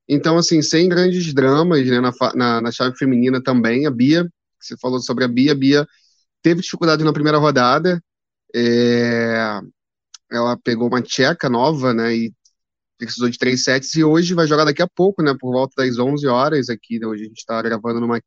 Então, 0.07 0.37
assim, 0.37 0.61
sem 0.61 0.87
grandes 0.87 1.33
dramas, 1.33 1.83
né, 1.87 1.99
na, 1.99 2.11
na, 2.35 2.61
na 2.61 2.71
chave 2.71 2.95
feminina 2.95 3.41
também, 3.41 3.87
a 3.87 3.91
Bia, 3.91 4.29
você 4.61 4.77
falou 4.79 4.99
sobre 4.99 5.23
a 5.23 5.27
Bia, 5.27 5.53
a 5.53 5.55
Bia 5.55 5.87
teve 6.43 6.61
dificuldade 6.61 7.03
na 7.03 7.11
primeira 7.11 7.39
rodada, 7.39 7.99
é, 8.55 9.59
ela 10.31 10.55
pegou 10.55 10.87
uma 10.87 11.01
tcheca 11.01 11.49
nova, 11.49 11.91
né, 11.91 12.15
e 12.15 12.33
precisou 12.99 13.27
de 13.27 13.39
três 13.39 13.63
sets, 13.63 13.95
e 13.95 14.03
hoje 14.03 14.35
vai 14.35 14.45
jogar 14.45 14.65
daqui 14.65 14.83
a 14.83 14.87
pouco, 14.87 15.23
né, 15.23 15.35
por 15.39 15.51
volta 15.51 15.83
das 15.83 15.97
11 15.97 16.27
horas 16.27 16.69
aqui, 16.69 16.99
né, 16.99 17.07
hoje 17.07 17.23
a 17.23 17.27
gente 17.27 17.39
está 17.39 17.59
gravando 17.59 17.99
numa, 17.99 18.21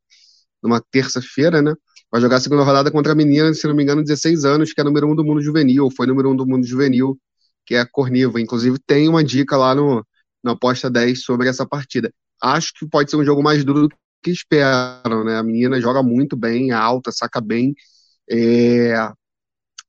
numa 0.61 0.81
terça-feira, 0.91 1.61
né, 1.61 1.73
vai 2.11 2.21
jogar 2.21 2.37
a 2.37 2.39
segunda 2.39 2.63
rodada 2.63 2.91
contra 2.91 3.11
a 3.11 3.15
menina, 3.15 3.53
se 3.53 3.67
não 3.67 3.75
me 3.75 3.83
engano, 3.83 4.03
16 4.03 4.45
anos, 4.45 4.73
que 4.73 4.81
é 4.81 4.83
número 4.83 5.07
um 5.07 5.15
do 5.15 5.23
mundo 5.23 5.41
juvenil, 5.41 5.85
ou 5.85 5.91
foi 5.91 6.07
número 6.07 6.31
um 6.31 6.35
do 6.35 6.45
mundo 6.45 6.65
juvenil, 6.65 7.19
que 7.65 7.75
é 7.75 7.79
a 7.81 7.85
Corniva. 7.85 8.41
Inclusive, 8.41 8.79
tem 8.79 9.07
uma 9.07 9.23
dica 9.23 9.55
lá 9.57 9.75
no, 9.75 10.05
no 10.43 10.51
Aposta 10.51 10.89
10 10.89 11.23
sobre 11.23 11.47
essa 11.47 11.65
partida. 11.65 12.11
Acho 12.41 12.73
que 12.73 12.87
pode 12.87 13.11
ser 13.11 13.17
um 13.17 13.25
jogo 13.25 13.43
mais 13.43 13.63
duro 13.63 13.87
do 13.87 13.95
que 14.23 14.31
esperam, 14.31 15.23
né? 15.23 15.37
A 15.37 15.43
menina 15.43 15.79
joga 15.79 16.01
muito 16.03 16.35
bem, 16.35 16.71
alta, 16.71 17.11
saca 17.11 17.39
bem, 17.39 17.73
é... 18.29 18.93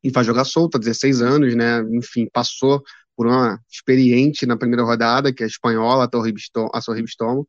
e 0.03 0.11
vai 0.11 0.25
jogar 0.25 0.45
solta, 0.45 0.79
16 0.79 1.23
anos, 1.23 1.55
né? 1.55 1.81
Enfim, 1.93 2.29
passou 2.33 2.83
por 3.17 3.27
uma 3.27 3.61
experiente 3.71 4.47
na 4.47 4.57
primeira 4.57 4.83
rodada, 4.83 5.33
que 5.33 5.43
é 5.43 5.47
a 5.47 5.49
espanhola, 5.49 6.09
a 6.73 6.81
Sorribistomo, 6.81 7.47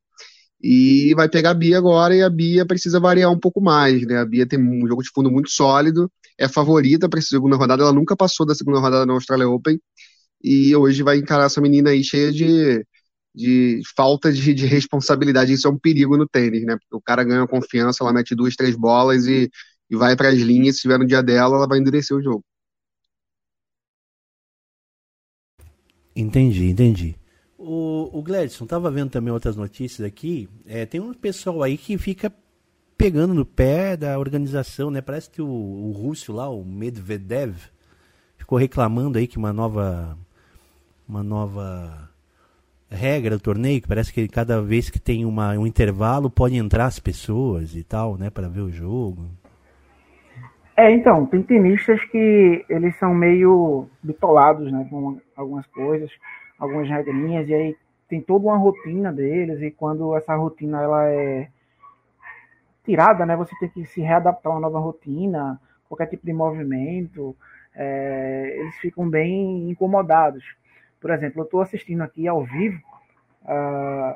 e 0.61 1.13
vai 1.15 1.27
pegar 1.29 1.51
a 1.51 1.53
Bia 1.53 1.77
agora, 1.77 2.15
e 2.15 2.21
a 2.21 2.29
Bia 2.29 2.65
precisa 2.65 2.99
variar 2.99 3.31
um 3.31 3.39
pouco 3.39 3.61
mais, 3.61 4.05
né? 4.05 4.17
A 4.19 4.25
Bia 4.25 4.45
tem 4.45 4.59
um 4.59 4.87
jogo 4.87 5.01
de 5.01 5.09
fundo 5.13 5.31
muito 5.31 5.49
sólido, 5.49 6.11
é 6.37 6.47
favorita 6.47 7.09
para 7.09 7.19
essa 7.19 7.29
segunda 7.29 7.55
rodada, 7.55 7.83
ela 7.83 7.93
nunca 7.93 8.15
passou 8.15 8.45
da 8.45 8.55
segunda 8.55 8.79
rodada 8.79 9.05
na 9.05 9.13
Australia 9.13 9.49
Open, 9.49 9.79
e 10.43 10.75
hoje 10.75 11.03
vai 11.03 11.17
encarar 11.17 11.45
essa 11.45 11.61
menina 11.61 11.91
aí 11.91 12.03
cheia 12.03 12.31
de, 12.31 12.83
de 13.33 13.81
falta 13.95 14.31
de, 14.31 14.53
de 14.53 14.65
responsabilidade. 14.65 15.53
Isso 15.53 15.67
é 15.67 15.71
um 15.71 15.77
perigo 15.77 16.17
no 16.17 16.27
tênis, 16.27 16.63
né? 16.65 16.77
Porque 16.77 16.95
o 16.95 17.01
cara 17.01 17.23
ganha 17.23 17.47
confiança, 17.47 18.03
ela 18.03 18.13
mete 18.13 18.35
duas, 18.35 18.55
três 18.55 18.75
bolas 18.75 19.27
e, 19.27 19.49
e 19.89 19.95
vai 19.95 20.15
para 20.15 20.29
as 20.29 20.39
linhas. 20.39 20.75
Se 20.75 20.81
tiver 20.81 20.97
no 20.97 21.05
dia 21.05 21.21
dela, 21.21 21.57
ela 21.57 21.67
vai 21.67 21.79
endurecer 21.79 22.17
o 22.17 22.21
jogo. 22.21 22.43
Entendi, 26.15 26.69
entendi. 26.69 27.20
O, 27.63 28.09
o 28.11 28.23
Gladson, 28.23 28.65
tava 28.65 28.89
vendo 28.89 29.11
também 29.11 29.31
outras 29.31 29.55
notícias 29.55 30.07
aqui. 30.07 30.49
É, 30.67 30.83
tem 30.83 30.99
um 30.99 31.13
pessoal 31.13 31.61
aí 31.61 31.77
que 31.77 31.95
fica 31.95 32.33
pegando 32.97 33.35
no 33.35 33.45
pé 33.45 33.95
da 33.95 34.17
organização, 34.17 34.89
né? 34.89 34.99
Parece 34.99 35.29
que 35.29 35.43
o, 35.43 35.47
o 35.47 35.91
Rússio 35.91 36.33
lá, 36.33 36.49
o 36.49 36.65
Medvedev, 36.65 37.55
ficou 38.35 38.57
reclamando 38.57 39.19
aí 39.19 39.27
que 39.27 39.37
uma 39.37 39.53
nova 39.53 40.17
uma 41.07 41.21
nova 41.21 42.09
regra 42.89 43.37
do 43.37 43.43
torneio, 43.43 43.79
que 43.81 43.87
parece 43.87 44.11
que 44.11 44.27
cada 44.27 44.59
vez 44.59 44.89
que 44.89 44.99
tem 44.99 45.23
uma, 45.23 45.51
um 45.51 45.67
intervalo 45.67 46.29
pode 46.29 46.55
entrar 46.55 46.85
as 46.85 46.99
pessoas 46.99 47.75
e 47.75 47.83
tal, 47.83 48.17
né, 48.17 48.29
para 48.29 48.49
ver 48.49 48.61
o 48.61 48.71
jogo. 48.71 49.29
É, 50.75 50.91
então, 50.91 51.25
tem 51.27 51.43
tenistas 51.43 52.03
que 52.05 52.65
eles 52.67 52.97
são 52.97 53.13
meio 53.13 53.87
bitolados, 54.01 54.71
né, 54.71 54.87
com 54.89 55.19
algumas 55.35 55.65
coisas 55.67 56.09
algumas 56.61 56.87
regrinhas 56.87 57.49
e 57.49 57.53
aí 57.55 57.77
tem 58.07 58.21
toda 58.21 58.45
uma 58.45 58.57
rotina 58.57 59.11
deles 59.11 59.59
e 59.63 59.71
quando 59.71 60.15
essa 60.15 60.35
rotina 60.35 60.79
ela 60.79 61.09
é 61.09 61.49
tirada, 62.83 63.25
né, 63.25 63.35
você 63.35 63.55
tem 63.59 63.69
que 63.69 63.83
se 63.85 64.01
readaptar 64.01 64.51
a 64.51 64.55
uma 64.55 64.61
nova 64.61 64.79
rotina, 64.79 65.59
qualquer 65.89 66.05
tipo 66.05 66.23
de 66.25 66.33
movimento, 66.33 67.35
é, 67.75 68.57
eles 68.59 68.75
ficam 68.75 69.09
bem 69.09 69.71
incomodados. 69.71 70.43
Por 70.99 71.09
exemplo, 71.09 71.41
eu 71.41 71.45
estou 71.45 71.61
assistindo 71.61 72.01
aqui 72.01 72.27
ao 72.27 72.43
vivo 72.43 72.79
uh, 73.43 74.15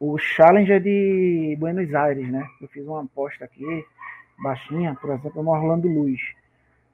o 0.00 0.18
Challenger 0.18 0.80
de 0.80 1.56
Buenos 1.60 1.94
Aires, 1.94 2.28
né? 2.28 2.44
Eu 2.60 2.66
fiz 2.68 2.84
uma 2.84 3.02
aposta 3.02 3.44
aqui, 3.44 3.84
baixinha, 4.42 4.96
por 5.00 5.10
exemplo, 5.10 5.42
no 5.42 5.50
Orlando 5.50 5.86
Luz. 5.86 6.20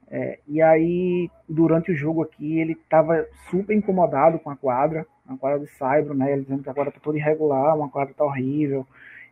É, 0.09 0.39
e 0.47 0.63
aí, 0.63 1.31
durante 1.49 1.91
o 1.91 1.97
jogo 1.97 2.23
aqui, 2.23 2.59
ele 2.59 2.73
estava 2.73 3.27
super 3.51 3.75
incomodado 3.75 4.39
com 4.39 4.51
a 4.51 4.57
quadra, 4.57 5.07
a 5.29 5.37
quadra 5.37 5.59
de 5.59 5.67
Saibro, 5.67 6.15
né? 6.15 6.33
Ele 6.33 6.43
dizendo 6.43 6.63
que 6.63 6.71
a 6.71 6.75
quadra 6.75 6.93
tá 6.93 7.01
toda 7.03 7.19
irregular, 7.19 7.77
uma 7.77 7.89
quadra 7.89 8.15
tá 8.15 8.25
horrível. 8.25 8.87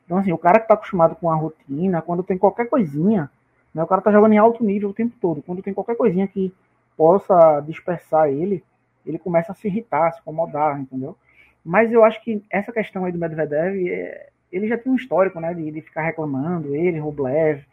Então, 0.05 0.19
assim, 0.19 0.33
o 0.33 0.39
cara 0.39 0.59
que 0.59 0.69
tá 0.69 0.75
acostumado 0.75 1.15
com 1.17 1.31
a 1.31 1.35
rotina, 1.35 2.03
quando 2.03 2.23
tem 2.23 2.37
qualquer 2.37 2.69
coisinha, 2.69 3.31
né? 3.73 3.83
O 3.83 3.87
cara 3.87 4.03
tá 4.03 4.11
jogando 4.11 4.33
em 4.33 4.39
alto 4.39 4.65
nível 4.65 4.91
o 4.91 4.95
tempo 4.95 5.15
todo. 5.21 5.43
Quando 5.43 5.63
tem 5.63 5.73
qualquer 5.73 5.97
coisinha 5.97 6.27
que 6.27 6.53
possa 6.97 7.61
dispersar 7.61 8.29
ele, 8.29 8.63
ele 9.07 9.19
começa 9.19 9.53
a 9.53 9.55
se 9.55 9.69
irritar, 9.69 10.09
a 10.09 10.13
se 10.13 10.21
incomodar, 10.21 10.81
entendeu? 10.81 11.17
Mas 11.65 11.93
eu 11.93 12.05
acho 12.05 12.23
que 12.23 12.45
essa 12.51 12.73
questão 12.73 13.05
aí 13.05 13.13
do 13.13 13.19
Medvedev, 13.19 13.89
é, 13.89 14.29
ele 14.53 14.69
já 14.69 14.77
tem 14.77 14.93
um 14.93 14.97
histórico, 14.97 15.39
né? 15.41 15.55
De, 15.55 15.71
de 15.71 15.81
ficar 15.81 16.03
reclamando, 16.03 16.75
ele, 16.75 16.99
Rublev, 16.99 17.65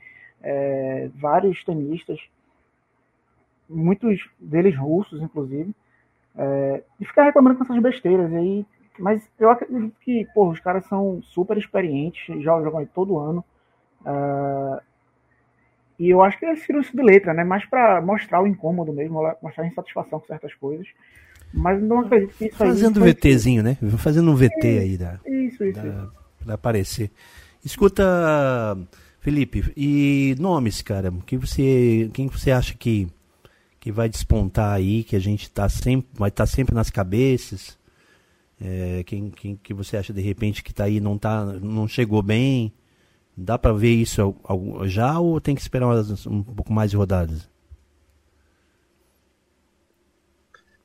é, 0.44 1.10
vários 1.16 1.64
tenistas 1.64 2.20
muitos 3.72 4.30
deles 4.40 4.76
russos, 4.78 5.22
inclusive, 5.22 5.74
é, 6.36 6.84
e 7.00 7.06
ficar 7.06 7.24
reclamando 7.24 7.58
com 7.58 7.64
essas 7.64 7.82
besteiras. 7.82 8.32
aí, 8.34 8.66
mas 9.00 9.28
eu 9.40 9.50
acredito 9.50 9.94
que, 10.02 10.28
pô, 10.34 10.50
os 10.50 10.60
caras 10.60 10.86
são 10.86 11.22
super 11.24 11.58
experientes, 11.58 12.24
já 12.44 12.62
jogam 12.62 12.86
todo 12.94 13.20
ano. 13.20 13.44
Uh, 14.02 14.82
e 15.98 16.10
eu 16.10 16.22
acho 16.22 16.38
que 16.40 16.46
eles 16.46 16.64
tiram 16.64 16.82
isso 16.82 16.96
de 16.96 17.04
letra, 17.04 17.34
né? 17.34 17.44
Mais 17.44 17.64
para 17.66 18.02
mostrar 18.02 18.42
o 18.42 18.48
incômodo 18.48 18.92
mesmo, 18.92 19.22
mostrar 19.42 19.64
a 19.64 19.68
insatisfação 19.68 20.20
com 20.20 20.26
certas 20.26 20.54
coisas. 20.56 20.88
Mas 21.54 21.82
não 21.82 22.00
acredito 22.00 22.34
que 22.36 22.46
isso 22.46 22.58
Fazendo 22.58 23.04
aí. 23.04 23.14
Fazendo 23.14 23.34
VTzinho, 23.34 23.64
né? 23.64 23.78
Fazendo 23.98 24.32
um 24.32 24.36
VT 24.36 24.68
é, 24.68 24.80
aí 24.80 24.98
da, 24.98 25.20
isso, 25.26 25.64
isso, 25.64 25.82
da, 25.82 25.88
isso. 25.88 26.12
Pra 26.44 26.54
aparecer. 26.56 27.12
Escuta, 27.64 28.04
Felipe, 29.20 29.72
e 29.78 30.36
nomes, 30.40 30.82
cara, 30.82 31.14
que 31.26 31.38
você, 31.38 32.10
quem 32.14 32.28
você 32.28 32.50
acha 32.50 32.76
que 32.76 33.08
que 33.82 33.92
vai 33.92 34.08
despontar 34.08 34.74
aí, 34.74 35.04
que 35.04 35.16
a 35.16 35.20
gente 35.20 35.50
tá 35.50 35.68
sempre, 35.68 36.08
vai 36.14 36.30
estar 36.30 36.46
tá 36.46 36.48
sempre 36.48 36.76
nas 36.76 36.92
cabeças? 36.92 37.76
É, 38.62 39.04
quem, 39.04 39.32
quem 39.32 39.56
que 39.56 39.74
você 39.74 39.98
acha 39.98 40.14
de 40.14 40.22
repente 40.22 40.64
que 40.64 40.70
está 40.70 40.84
aí 40.84 41.00
não 41.00 41.18
tá, 41.18 41.44
não 41.44 41.88
chegou 41.88 42.22
bem? 42.22 42.72
Dá 43.36 43.58
para 43.58 43.74
ver 43.74 43.96
isso 43.96 44.36
já 44.84 45.20
ou 45.20 45.42
tem 45.42 45.56
que 45.56 45.62
esperar 45.62 45.88
umas, 45.88 46.28
um 46.28 46.44
pouco 46.44 46.72
mais 46.72 46.92
de 46.92 46.98
rodadas? 46.98 47.50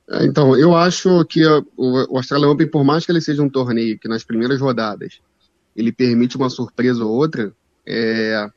É, 0.08 0.24
então, 0.24 0.56
eu 0.56 0.74
acho 0.74 1.22
que 1.26 1.44
o 1.76 2.16
Australian 2.16 2.48
Open, 2.48 2.70
por 2.70 2.82
mais 2.82 3.04
que 3.04 3.12
ele 3.12 3.20
seja 3.20 3.42
um 3.42 3.50
torneio 3.50 3.98
que 3.98 4.08
nas 4.08 4.24
primeiras 4.24 4.58
rodadas 4.58 5.20
ele 5.76 5.92
permite 5.92 6.38
uma 6.38 6.48
surpresa 6.48 7.04
ou 7.04 7.12
outra, 7.12 7.52
é, 7.84 8.50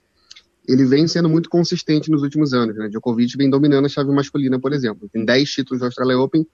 ele 0.69 0.85
vem 0.85 1.07
sendo 1.07 1.27
muito 1.27 1.49
consistente 1.49 2.11
nos 2.11 2.21
últimos 2.21 2.53
anos. 2.53 2.75
Né? 2.75 2.87
Djokovic 2.89 3.35
vem 3.35 3.49
dominando 3.49 3.85
a 3.85 3.89
chave 3.89 4.11
masculina, 4.11 4.59
por 4.59 4.71
exemplo. 4.71 5.09
Tem 5.11 5.25
10 5.25 5.49
títulos 5.49 5.79
do 5.79 5.85
Australia 5.85 6.19
Open 6.19 6.45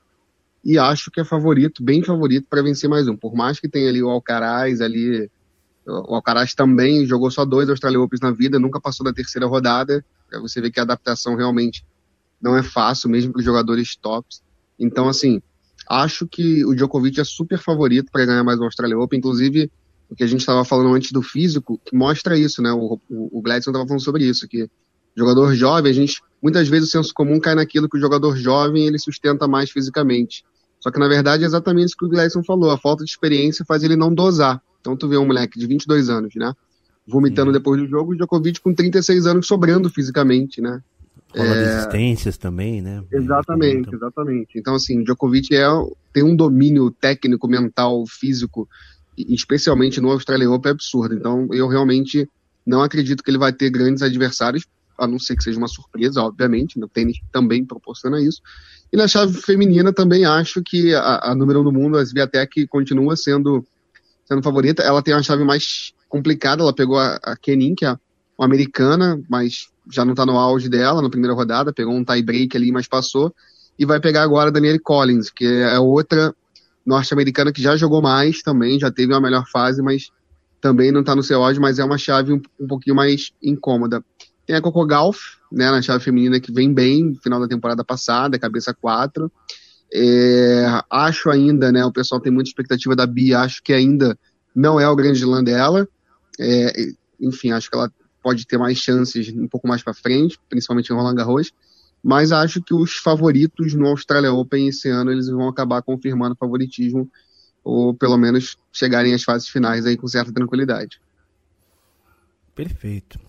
e 0.64 0.78
acho 0.80 1.12
que 1.12 1.20
é 1.20 1.26
favorito, 1.26 1.84
bem 1.84 2.02
favorito 2.02 2.48
para 2.50 2.62
vencer 2.62 2.90
mais 2.90 3.10
um. 3.10 3.18
Por 3.18 3.36
mais 3.36 3.60
que 3.60 3.68
tenha 3.68 3.90
ali 3.90 4.02
o 4.02 4.10
Alcaraz 4.10 4.80
ali, 4.80 5.30
o 5.86 6.16
Alcaraz 6.16 6.56
também 6.56 7.06
jogou 7.06 7.30
só 7.30 7.44
dois 7.44 7.70
Australia 7.70 8.00
Opens 8.00 8.22
na 8.22 8.32
vida, 8.32 8.58
nunca 8.58 8.80
passou 8.80 9.04
da 9.04 9.12
terceira 9.12 9.48
rodada. 9.48 10.04
Pra 10.30 10.40
você 10.40 10.62
ver 10.62 10.72
que 10.72 10.80
a 10.80 10.84
adaptação 10.84 11.36
realmente 11.36 11.86
não 12.42 12.56
é 12.56 12.64
fácil, 12.64 13.10
mesmo 13.10 13.34
para 13.34 13.40
os 13.40 13.46
jogadores 13.46 13.98
tops. 13.98 14.42
Então, 14.80 15.10
assim, 15.10 15.42
acho 15.90 16.26
que 16.26 16.64
o 16.64 16.74
Djokovic 16.74 17.20
é 17.20 17.26
super 17.26 17.60
favorito 17.60 18.10
para 18.12 18.26
ganhar 18.26 18.44
mais 18.46 18.60
um 18.62 18.64
Australia 18.64 18.98
Open. 18.98 19.20
Inclusive, 19.20 19.70
o 20.10 20.16
que 20.16 20.24
a 20.24 20.28
gente 20.28 20.42
estava 20.42 20.64
falando 20.64 20.94
antes 20.94 21.12
do 21.12 21.22
físico, 21.22 21.80
que 21.84 21.96
mostra 21.96 22.38
isso, 22.38 22.62
né? 22.62 22.72
O, 22.72 23.00
o, 23.10 23.40
o 23.40 23.42
Gladson 23.42 23.72
estava 23.72 23.88
falando 23.88 24.04
sobre 24.04 24.24
isso, 24.24 24.48
que 24.48 24.70
jogador 25.16 25.56
jovem, 25.56 25.92
a 25.92 25.94
gente, 25.94 26.22
muitas 26.42 26.68
vezes 26.68 26.90
o 26.90 26.92
senso 26.92 27.14
comum 27.14 27.40
cai 27.40 27.56
naquilo 27.56 27.90
que 27.90 27.98
o 27.98 28.00
jogador 28.00 28.36
jovem 28.36 28.86
ele 28.86 29.00
sustenta 29.00 29.48
mais 29.48 29.72
fisicamente. 29.72 30.44
Só 30.80 30.92
que 30.92 31.00
na 31.00 31.08
verdade 31.08 31.44
é 31.44 31.46
exatamente 31.48 31.88
isso 31.88 31.98
que 31.98 32.06
o 32.06 32.10
Gladson 32.10 32.44
falou, 32.44 32.70
a 32.70 32.78
falta 32.78 33.04
de 33.04 33.10
experiência 33.10 33.66
faz 33.66 33.84
ele 33.84 33.96
não 33.96 34.14
dosar. 34.14 34.62
Então 34.82 34.96
tu 34.96 35.08
vê 35.08 35.18
um 35.18 35.26
moleque 35.26 35.58
de 35.58 35.66
22 35.66 36.10
anos, 36.10 36.36
né? 36.36 36.54
Vomitando 37.08 37.48
uhum. 37.48 37.54
depois 37.54 37.82
do 37.82 37.88
jogo, 37.88 38.12
o 38.12 38.16
Djokovic 38.16 38.60
com 38.62 38.74
36 38.74 39.26
anos 39.26 39.48
sobrando 39.48 39.90
fisicamente, 39.90 40.62
né? 40.62 40.82
Rola 41.36 41.56
é... 41.56 41.66
resistências 41.66 42.38
também, 42.38 42.82
né? 42.82 43.04
Exatamente, 43.12 43.94
exatamente. 43.94 44.60
Então, 44.60 44.76
assim, 44.76 45.04
Djokovic 45.04 45.56
é, 45.56 45.66
tem 46.14 46.24
um 46.24 46.36
domínio 46.36 46.92
técnico, 46.92 47.48
mental, 47.48 48.06
físico 48.08 48.68
especialmente 49.18 50.02
no 50.02 50.12
Australian 50.12 50.52
Open, 50.52 50.70
é 50.70 50.74
absurdo. 50.74 51.16
Então, 51.16 51.48
eu 51.52 51.68
realmente 51.68 52.30
não 52.66 52.82
acredito 52.82 53.24
que 53.24 53.30
ele 53.30 53.38
vai 53.38 53.54
ter 53.54 53.70
grandes 53.70 54.02
adversários, 54.02 54.66
a 54.98 55.06
não 55.08 55.20
ser 55.20 55.36
que 55.36 55.44
seja 55.44 55.58
uma 55.58 55.68
surpresa, 55.68 56.22
obviamente. 56.22 56.80
No 56.80 56.88
tênis 56.88 57.18
também 57.32 57.66
proporciona 57.66 58.22
isso. 58.22 58.42
E 58.92 58.98
na 58.98 59.08
chave 59.08 59.42
feminina 59.42 59.92
também 59.92 60.26
acho 60.26 60.62
que 60.64 60.94
a, 60.94 61.32
a 61.32 61.36
número 61.36 61.62
um 61.62 61.64
do 61.64 61.72
mundo, 61.72 61.98
a 61.98 62.02
Sviatek, 62.02 62.68
continua 62.68 63.16
sendo, 63.16 63.66
sendo 64.26 64.42
favorita. 64.42 64.82
Ela 64.84 65.02
tem 65.02 65.14
uma 65.14 65.24
chave 65.24 65.44
mais 65.44 65.94
complicada, 66.08 66.62
ela 66.62 66.74
pegou 66.74 66.98
a, 66.98 67.20
a 67.22 67.36
Kenin, 67.36 67.76
que 67.76 67.86
é 67.86 67.98
uma 68.38 68.46
americana, 68.46 69.22
mas 69.30 69.68
já 69.92 70.04
não 70.06 70.14
está 70.14 70.26
no 70.26 70.38
auge 70.38 70.70
dela 70.70 71.02
na 71.02 71.10
primeira 71.10 71.34
rodada, 71.34 71.74
pegou 71.74 71.94
um 71.94 72.04
tie 72.04 72.24
break 72.24 72.56
ali, 72.56 72.72
mas 72.72 72.88
passou. 72.88 73.34
E 73.78 73.86
vai 73.86 74.00
pegar 74.00 74.24
agora 74.24 74.50
a 74.50 74.52
Danielle 74.52 74.80
Collins, 74.80 75.30
que 75.30 75.46
é 75.46 75.78
outra 75.78 76.34
norte-americana 76.86 77.52
que 77.52 77.62
já 77.62 77.76
jogou 77.76 78.02
mais 78.02 78.42
também, 78.42 78.80
já 78.80 78.92
teve 78.92 79.14
uma 79.14 79.22
melhor 79.22 79.46
fase, 79.48 79.82
mas 79.82 80.12
também 80.62 80.92
não 80.92 81.02
está 81.02 81.16
no 81.16 81.24
seu 81.24 81.44
auge, 81.44 81.60
mas 81.60 81.80
é 81.80 81.84
uma 81.84 81.98
chave 81.98 82.34
um, 82.34 82.42
um 82.60 82.68
pouquinho 82.68 82.96
mais 82.96 83.32
incômoda. 83.42 84.04
Tem 84.46 84.56
a 84.56 84.62
Coco 84.62 84.86
Golf, 84.86 85.38
né, 85.52 85.70
na 85.72 85.82
chave 85.82 86.04
feminina, 86.04 86.40
que 86.40 86.52
vem 86.52 86.74
bem 86.74 87.16
final 87.22 87.40
da 87.40 87.48
temporada 87.48 87.84
passada, 87.84 88.38
cabeça 88.38 88.74
4. 88.74 89.32
É, 89.94 90.66
acho 90.90 91.30
ainda, 91.30 91.72
né, 91.72 91.84
o 91.86 91.92
pessoal 91.92 92.22
tem 92.22 92.32
muita 92.32 92.50
expectativa 92.50 92.96
da 92.96 93.06
Bia, 93.06 93.40
acho 93.40 93.64
que 93.64 93.74
ainda 93.74 94.18
não 94.56 94.80
é 94.80 94.88
o 94.88 94.96
grande 94.96 95.20
slam 95.20 95.44
dela. 95.44 95.88
É, 96.40 96.90
enfim, 97.20 97.52
acho 97.52 97.70
que 97.70 97.78
ela 97.78 97.92
pode 98.22 98.46
ter 98.46 98.58
mais 98.58 98.78
chances 98.78 99.30
um 99.30 99.48
pouco 99.48 99.68
mais 99.68 99.84
para 99.84 99.94
frente, 99.94 100.40
principalmente 100.50 100.90
em 100.90 100.96
Roland 100.96 101.16
Garros. 101.16 101.52
Mas 102.08 102.32
acho 102.32 102.62
que 102.62 102.72
os 102.72 102.98
favoritos 102.98 103.74
no 103.74 103.88
Australia 103.88 104.32
Open 104.32 104.68
esse 104.68 104.88
ano 104.88 105.12
eles 105.12 105.28
vão 105.28 105.50
acabar 105.50 105.82
confirmando 105.82 106.36
favoritismo 106.36 107.10
ou 107.64 107.96
pelo 107.96 108.16
menos 108.16 108.60
chegarem 108.72 109.16
às 109.16 109.24
fases 109.24 109.50
finais 109.50 109.88
aí 109.88 109.98
com 109.98 110.08
certa 110.08 110.32
tranquilidade. 110.32 111.02
Perfeito. 112.54 113.20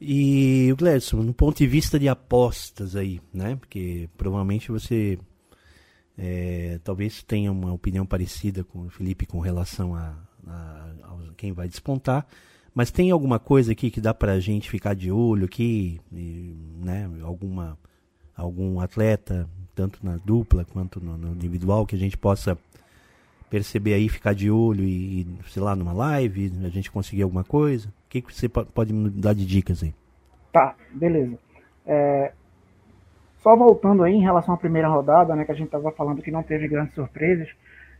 E 0.00 0.70
o 0.72 0.76
Gledson, 0.76 1.16
no 1.16 1.34
ponto 1.34 1.58
de 1.58 1.66
vista 1.66 1.98
de 1.98 2.08
apostas 2.08 2.94
aí, 2.94 3.20
né? 3.34 3.56
Porque 3.56 4.08
provavelmente 4.16 4.70
você 4.70 5.18
é, 6.16 6.78
talvez 6.84 7.24
tenha 7.24 7.50
uma 7.50 7.72
opinião 7.72 8.06
parecida 8.06 8.62
com 8.62 8.86
o 8.86 8.88
Felipe 8.88 9.26
com 9.26 9.40
relação 9.40 9.96
a, 9.96 10.14
a, 10.46 10.52
a, 10.52 11.18
quem 11.36 11.52
vai 11.52 11.66
despontar. 11.66 12.24
Mas 12.72 12.92
tem 12.92 13.10
alguma 13.10 13.40
coisa 13.40 13.72
aqui 13.72 13.90
que 13.90 14.00
dá 14.00 14.14
pra 14.14 14.38
gente 14.38 14.70
ficar 14.70 14.94
de 14.94 15.10
olho 15.10 15.46
aqui, 15.46 16.00
né? 16.12 17.10
Alguma, 17.22 17.76
algum 18.36 18.80
atleta, 18.80 19.48
tanto 19.74 20.04
na 20.04 20.16
dupla 20.16 20.64
quanto 20.64 21.00
no, 21.00 21.16
no 21.16 21.32
individual, 21.32 21.86
que 21.86 21.96
a 21.96 21.98
gente 21.98 22.16
possa 22.16 22.56
perceber 23.50 23.94
aí, 23.94 24.08
ficar 24.08 24.34
de 24.34 24.50
olho 24.50 24.84
e, 24.84 25.26
sei 25.48 25.62
lá, 25.62 25.76
numa 25.76 25.92
live, 25.92 26.50
a 26.64 26.68
gente 26.68 26.90
conseguir 26.90 27.22
alguma 27.22 27.44
coisa? 27.44 27.88
O 27.88 27.92
que, 28.08 28.22
que 28.22 28.34
você 28.34 28.48
pode 28.48 28.92
me 28.92 29.10
dar 29.10 29.34
de 29.34 29.44
dicas 29.44 29.82
aí? 29.82 29.94
Tá, 30.50 30.74
beleza. 30.90 31.38
É, 31.86 32.32
só 33.42 33.56
voltando 33.56 34.04
aí 34.04 34.14
em 34.14 34.22
relação 34.22 34.54
à 34.54 34.56
primeira 34.56 34.88
rodada, 34.88 35.34
né, 35.34 35.44
que 35.44 35.52
a 35.52 35.54
gente 35.54 35.66
estava 35.66 35.90
falando 35.90 36.22
que 36.22 36.30
não 36.30 36.42
teve 36.42 36.68
grandes 36.68 36.94
surpresas, 36.94 37.48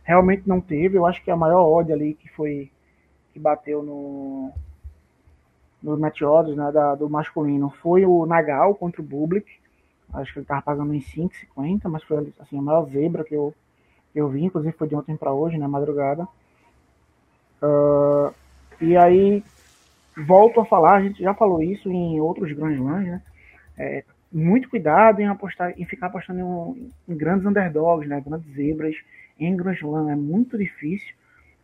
realmente 0.03 0.47
não 0.47 0.61
teve. 0.61 0.97
Eu 0.97 1.05
acho 1.05 1.23
que 1.23 1.29
a 1.29 1.35
maior 1.35 1.65
odd 1.67 1.91
ali 1.91 2.13
que 2.13 2.29
foi 2.29 2.71
que 3.33 3.39
bateu 3.39 3.83
no 3.83 4.51
no 5.81 5.97
match 5.97 6.21
odds 6.21 6.55
né, 6.55 6.71
da, 6.71 6.95
do 6.95 7.09
masculino 7.09 7.69
foi 7.81 8.05
o 8.05 8.25
Nagal 8.25 8.73
contra 8.73 9.01
o 9.01 9.05
Bublik. 9.05 9.45
Acho 10.13 10.33
que 10.33 10.39
ele 10.39 10.43
estava 10.43 10.61
pagando 10.61 10.93
em 10.93 10.99
5,50, 10.99 11.81
mas 11.85 12.03
foi 12.03 12.33
assim, 12.39 12.57
a 12.57 12.61
maior 12.61 12.85
zebra 12.85 13.23
que 13.23 13.35
eu 13.35 13.53
eu 14.15 14.29
vi, 14.29 14.43
inclusive 14.43 14.75
foi 14.77 14.87
de 14.87 14.95
ontem 14.95 15.17
para 15.17 15.33
hoje, 15.33 15.57
na 15.57 15.65
né, 15.65 15.71
madrugada. 15.71 16.27
Uh, 17.61 18.33
e 18.79 18.95
aí, 18.95 19.43
volto 20.15 20.59
a 20.59 20.65
falar, 20.65 20.95
a 20.95 21.01
gente 21.01 21.21
já 21.21 21.33
falou 21.33 21.61
isso 21.63 21.89
em 21.89 22.19
outros 22.19 22.51
grandes 22.51 22.79
lãs, 22.79 23.05
né? 23.05 23.21
É, 23.75 24.03
muito 24.31 24.69
cuidado 24.69 25.19
em 25.19 25.27
apostar, 25.27 25.73
em 25.77 25.85
ficar 25.85 26.07
apostando 26.07 26.39
em, 26.39 26.91
em, 27.07 27.17
grandes 27.17 27.45
underdogs, 27.45 28.07
né? 28.07 28.21
Grandes 28.21 28.53
zebras 28.53 28.95
em 29.39 29.55
Grand 29.55 29.73
Slam. 29.73 30.11
É 30.11 30.15
muito 30.15 30.57
difícil 30.57 31.13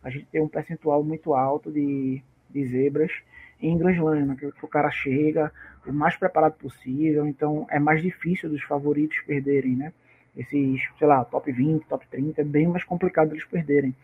a 0.02 0.10
gente 0.10 0.26
ter 0.26 0.40
um 0.40 0.48
percentual 0.48 1.04
muito 1.04 1.34
alto 1.34 1.70
de, 1.70 2.20
de 2.48 2.66
zebras 2.66 3.12
em 3.60 3.76
Slam, 3.76 4.26
né? 4.26 4.36
que, 4.38 4.50
que 4.52 4.64
o 4.64 4.68
cara 4.68 4.90
chega 4.90 5.52
o 5.86 5.92
mais 5.92 6.16
preparado 6.16 6.54
possível, 6.54 7.26
então 7.26 7.66
é 7.70 7.78
mais 7.78 8.02
difícil 8.02 8.48
dos 8.48 8.62
favoritos 8.62 9.18
perderem, 9.26 9.76
né? 9.76 9.92
esses, 10.36 10.80
sei 10.98 11.06
lá, 11.06 11.24
top 11.24 11.50
20, 11.50 11.86
top 11.86 12.06
30, 12.08 12.40
é 12.40 12.44
bem 12.44 12.66
mais 12.66 12.84
complicado 12.84 13.32
eles 13.32 13.44
perderem 13.44 13.94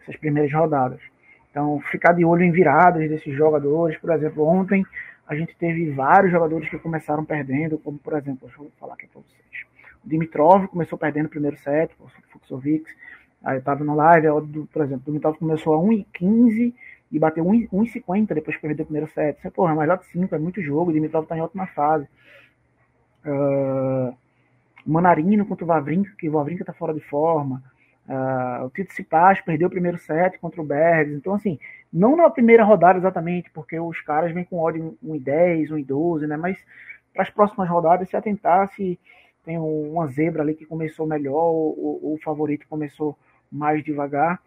essas 0.00 0.16
primeiras 0.16 0.52
rodadas. 0.52 1.00
Então, 1.50 1.80
ficar 1.90 2.12
de 2.12 2.24
olho 2.24 2.42
em 2.42 2.50
viradas 2.50 3.08
desses 3.08 3.34
jogadores, 3.34 3.96
por 3.98 4.10
exemplo, 4.10 4.44
ontem 4.46 4.84
a 5.26 5.34
gente 5.34 5.56
teve 5.56 5.90
vários 5.90 6.32
jogadores 6.32 6.68
que 6.68 6.78
começaram 6.78 7.24
perdendo, 7.24 7.78
como 7.78 7.98
por 7.98 8.12
exemplo, 8.14 8.46
deixa 8.46 8.62
eu 8.62 8.70
falar 8.78 8.94
aqui 8.94 9.06
para 9.06 9.20
vocês. 9.20 9.66
O 10.04 10.08
Dimitrov 10.08 10.66
começou 10.66 10.98
perdendo 10.98 11.26
o 11.26 11.30
primeiro 11.30 11.56
set, 11.56 11.92
o 11.98 12.08
Fuxovics, 12.30 12.94
aí 13.42 13.58
eu 13.58 13.62
tava 13.62 13.84
no 13.84 13.94
live, 13.94 14.26
por 14.70 14.82
exemplo, 14.82 15.02
o 15.02 15.06
Dimitrov 15.06 15.36
começou 15.38 15.74
a 15.74 15.78
1,15 15.78 16.50
e 16.60 16.74
bateu 17.18 17.44
1,50 17.44 18.34
depois 18.34 18.56
que 18.56 18.62
perdeu 18.62 18.84
o 18.84 18.86
primeiro 18.86 19.10
set. 19.12 19.40
Você, 19.40 19.50
porra, 19.50 19.74
melhor 19.74 19.98
de 19.98 20.06
5, 20.06 20.34
é 20.34 20.38
muito 20.38 20.62
jogo, 20.62 20.90
o 20.90 20.92
Dimitrov 20.92 21.26
tá 21.26 21.36
em 21.36 21.40
ótima 21.40 21.66
fase. 21.68 22.08
Uh, 23.24 24.14
Manarino 24.86 25.46
contra 25.46 25.64
o 25.64 25.68
Vavrinka, 25.68 26.12
que 26.18 26.28
o 26.28 26.32
Vavrinka 26.32 26.62
está 26.62 26.72
fora 26.72 26.92
de 26.92 27.00
forma. 27.00 27.62
Uh, 28.06 28.66
o 28.66 28.70
Tito 28.70 28.92
Cipas 28.92 29.40
perdeu 29.40 29.68
o 29.68 29.70
primeiro 29.70 29.96
set 29.98 30.38
contra 30.38 30.60
o 30.60 30.64
Bergs. 30.64 31.14
Então, 31.14 31.34
assim, 31.34 31.58
não 31.92 32.16
na 32.16 32.28
primeira 32.28 32.64
rodada 32.64 32.98
exatamente, 32.98 33.50
porque 33.50 33.78
os 33.80 34.00
caras 34.02 34.32
vêm 34.32 34.44
com 34.44 34.58
ódio 34.58 34.98
1 35.02 35.16
e 35.16 35.20
10, 35.20 35.70
1 35.70 35.78
e 35.78 35.84
12, 35.84 36.26
né? 36.26 36.36
Mas 36.36 36.58
para 37.12 37.22
as 37.22 37.30
próximas 37.30 37.68
rodadas, 37.68 38.08
se 38.08 38.16
atentar 38.16 38.68
se 38.74 38.98
tem 39.44 39.58
uma 39.58 40.06
zebra 40.06 40.42
ali 40.42 40.54
que 40.54 40.66
começou 40.66 41.06
melhor, 41.06 41.34
ou 41.34 42.14
o 42.14 42.18
favorito 42.22 42.66
começou 42.68 43.16
mais 43.50 43.84
devagar. 43.84 44.40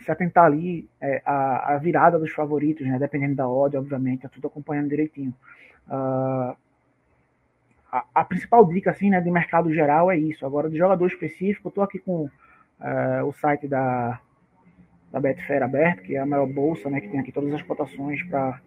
Se 0.00 0.10
atentar 0.10 0.44
ali 0.44 0.88
é, 1.00 1.22
a, 1.24 1.74
a, 1.74 1.78
virada 1.78 2.18
dos 2.18 2.30
favoritos, 2.32 2.86
né? 2.86 2.98
Dependendo 2.98 3.34
da 3.34 3.48
ódio, 3.48 3.80
obviamente, 3.80 4.26
é 4.26 4.28
tudo 4.28 4.46
acompanhando 4.46 4.88
direitinho. 4.88 5.34
Uh, 5.88 6.56
a, 7.90 8.04
a, 8.14 8.24
principal 8.24 8.64
dica 8.66 8.90
assim, 8.90 9.10
né, 9.10 9.20
de 9.20 9.30
mercado 9.30 9.72
geral 9.72 10.10
é 10.10 10.18
isso. 10.18 10.44
Agora, 10.44 10.68
de 10.68 10.76
jogador 10.76 11.06
específico, 11.06 11.68
eu 11.68 11.70
estou 11.70 11.84
aqui 11.84 11.98
com 11.98 12.24
uh, 12.24 13.24
o 13.26 13.32
site 13.32 13.66
da, 13.66 14.20
da 15.10 15.20
Betfair 15.20 15.62
aberto, 15.62 16.02
que 16.02 16.14
é 16.16 16.18
a 16.18 16.26
maior 16.26 16.46
bolsa, 16.46 16.90
né, 16.90 17.00
que 17.00 17.08
tem 17.08 17.20
aqui 17.20 17.32
todas 17.32 17.52
as 17.54 17.62
cotações 17.62 18.22
para 18.24 18.60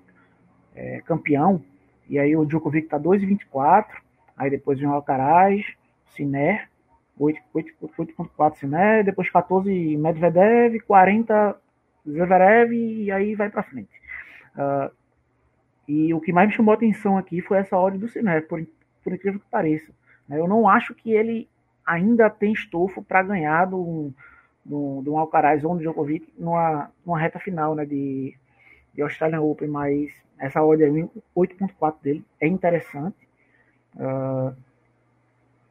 é, 0.76 1.02
campeão. 1.02 1.62
E 2.10 2.18
aí 2.18 2.36
o 2.36 2.46
Djokovic 2.46 2.86
está 2.86 3.00
2,24, 3.00 3.86
aí 4.36 4.50
depois 4.50 4.80
vem 4.80 4.88
o 4.88 4.94
Alcaraz, 4.94 5.64
Sinner, 6.16 6.68
8.4 7.20 8.56
Sinner, 8.56 9.04
depois 9.04 9.30
14 9.30 9.98
Medvedev, 9.98 10.80
40 10.82 11.60
Zverev 12.08 12.74
e 12.74 13.12
aí 13.12 13.36
vai 13.36 13.50
para 13.50 13.64
frente. 13.64 13.92
Uh, 14.56 14.92
e 15.88 16.14
o 16.14 16.22
que 16.22 16.32
mais 16.32 16.48
me 16.48 16.56
chamou 16.56 16.72
a 16.72 16.76
atenção 16.76 17.18
aqui 17.18 17.42
foi 17.42 17.58
essa 17.58 17.76
ordem 17.76 18.00
do 18.00 18.08
Sinner, 18.08 18.48
por, 18.48 18.66
por 19.04 19.14
incrível 19.14 19.40
que 19.40 19.50
pareça. 19.50 19.92
Né? 20.28 20.40
Eu 20.40 20.48
não 20.48 20.68
acho 20.68 20.94
que 20.94 21.12
ele 21.12 21.50
ainda 21.86 22.30
tem 22.30 22.54
estofo 22.54 23.04
para 23.04 23.24
ganhar 23.24 23.66
do, 23.66 24.14
do, 24.64 25.18
Alcaraz 25.18 25.64
ou 25.64 25.74
do 25.74 25.82
Djokovic 25.82 26.32
numa, 26.38 26.92
numa 27.04 27.20
reta 27.20 27.40
final 27.40 27.74
né, 27.74 27.86
de, 27.86 28.38
de 28.94 29.02
Australian 29.02 29.42
Open, 29.42 29.68
mas 29.68 30.12
essa 30.38 30.60
aí, 30.60 31.10
8.4 31.36 31.96
dele, 32.02 32.26
é 32.40 32.48
interessante. 32.48 33.28
Uh, 33.96 34.56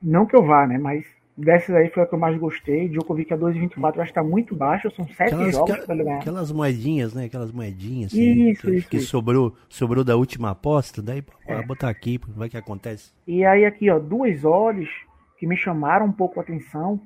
não 0.02 0.26
que 0.26 0.34
eu 0.34 0.44
vá, 0.44 0.66
né, 0.66 0.76
mas 0.76 1.06
Dessas 1.38 1.72
aí 1.76 1.88
foi 1.90 2.02
a 2.02 2.06
que 2.06 2.12
eu 2.12 2.18
mais 2.18 2.36
gostei. 2.36 2.88
Djokovic 2.88 3.32
a 3.32 3.38
2,24 3.38 4.00
acho 4.00 4.08
que 4.08 4.14
tá 4.14 4.24
muito 4.24 4.56
baixo. 4.56 4.90
São 4.90 5.06
sete 5.06 5.34
aquelas, 5.34 5.54
jogos 5.54 5.84
para 5.84 5.94
ele 5.94 6.02
ganhar. 6.02 6.18
Aquelas 6.18 6.50
moedinhas, 6.50 7.14
né? 7.14 7.26
Aquelas 7.26 7.52
moedinhas. 7.52 8.12
Assim, 8.12 8.50
isso, 8.50 8.62
que, 8.62 8.74
isso, 8.74 8.88
que 8.88 8.96
isso. 8.96 9.06
sobrou, 9.06 9.54
sobrou 9.68 10.02
da 10.02 10.16
última 10.16 10.50
aposta. 10.50 11.00
Daí, 11.00 11.22
é. 11.46 11.62
botar 11.62 11.90
aqui, 11.90 12.20
vai 12.26 12.48
que 12.48 12.56
acontece. 12.56 13.12
E 13.24 13.44
aí 13.44 13.64
aqui, 13.64 13.88
ó, 13.88 14.00
duas 14.00 14.44
olhos 14.44 14.88
que 15.38 15.46
me 15.46 15.56
chamaram 15.56 16.06
um 16.06 16.12
pouco 16.12 16.40
a 16.40 16.42
atenção, 16.42 17.00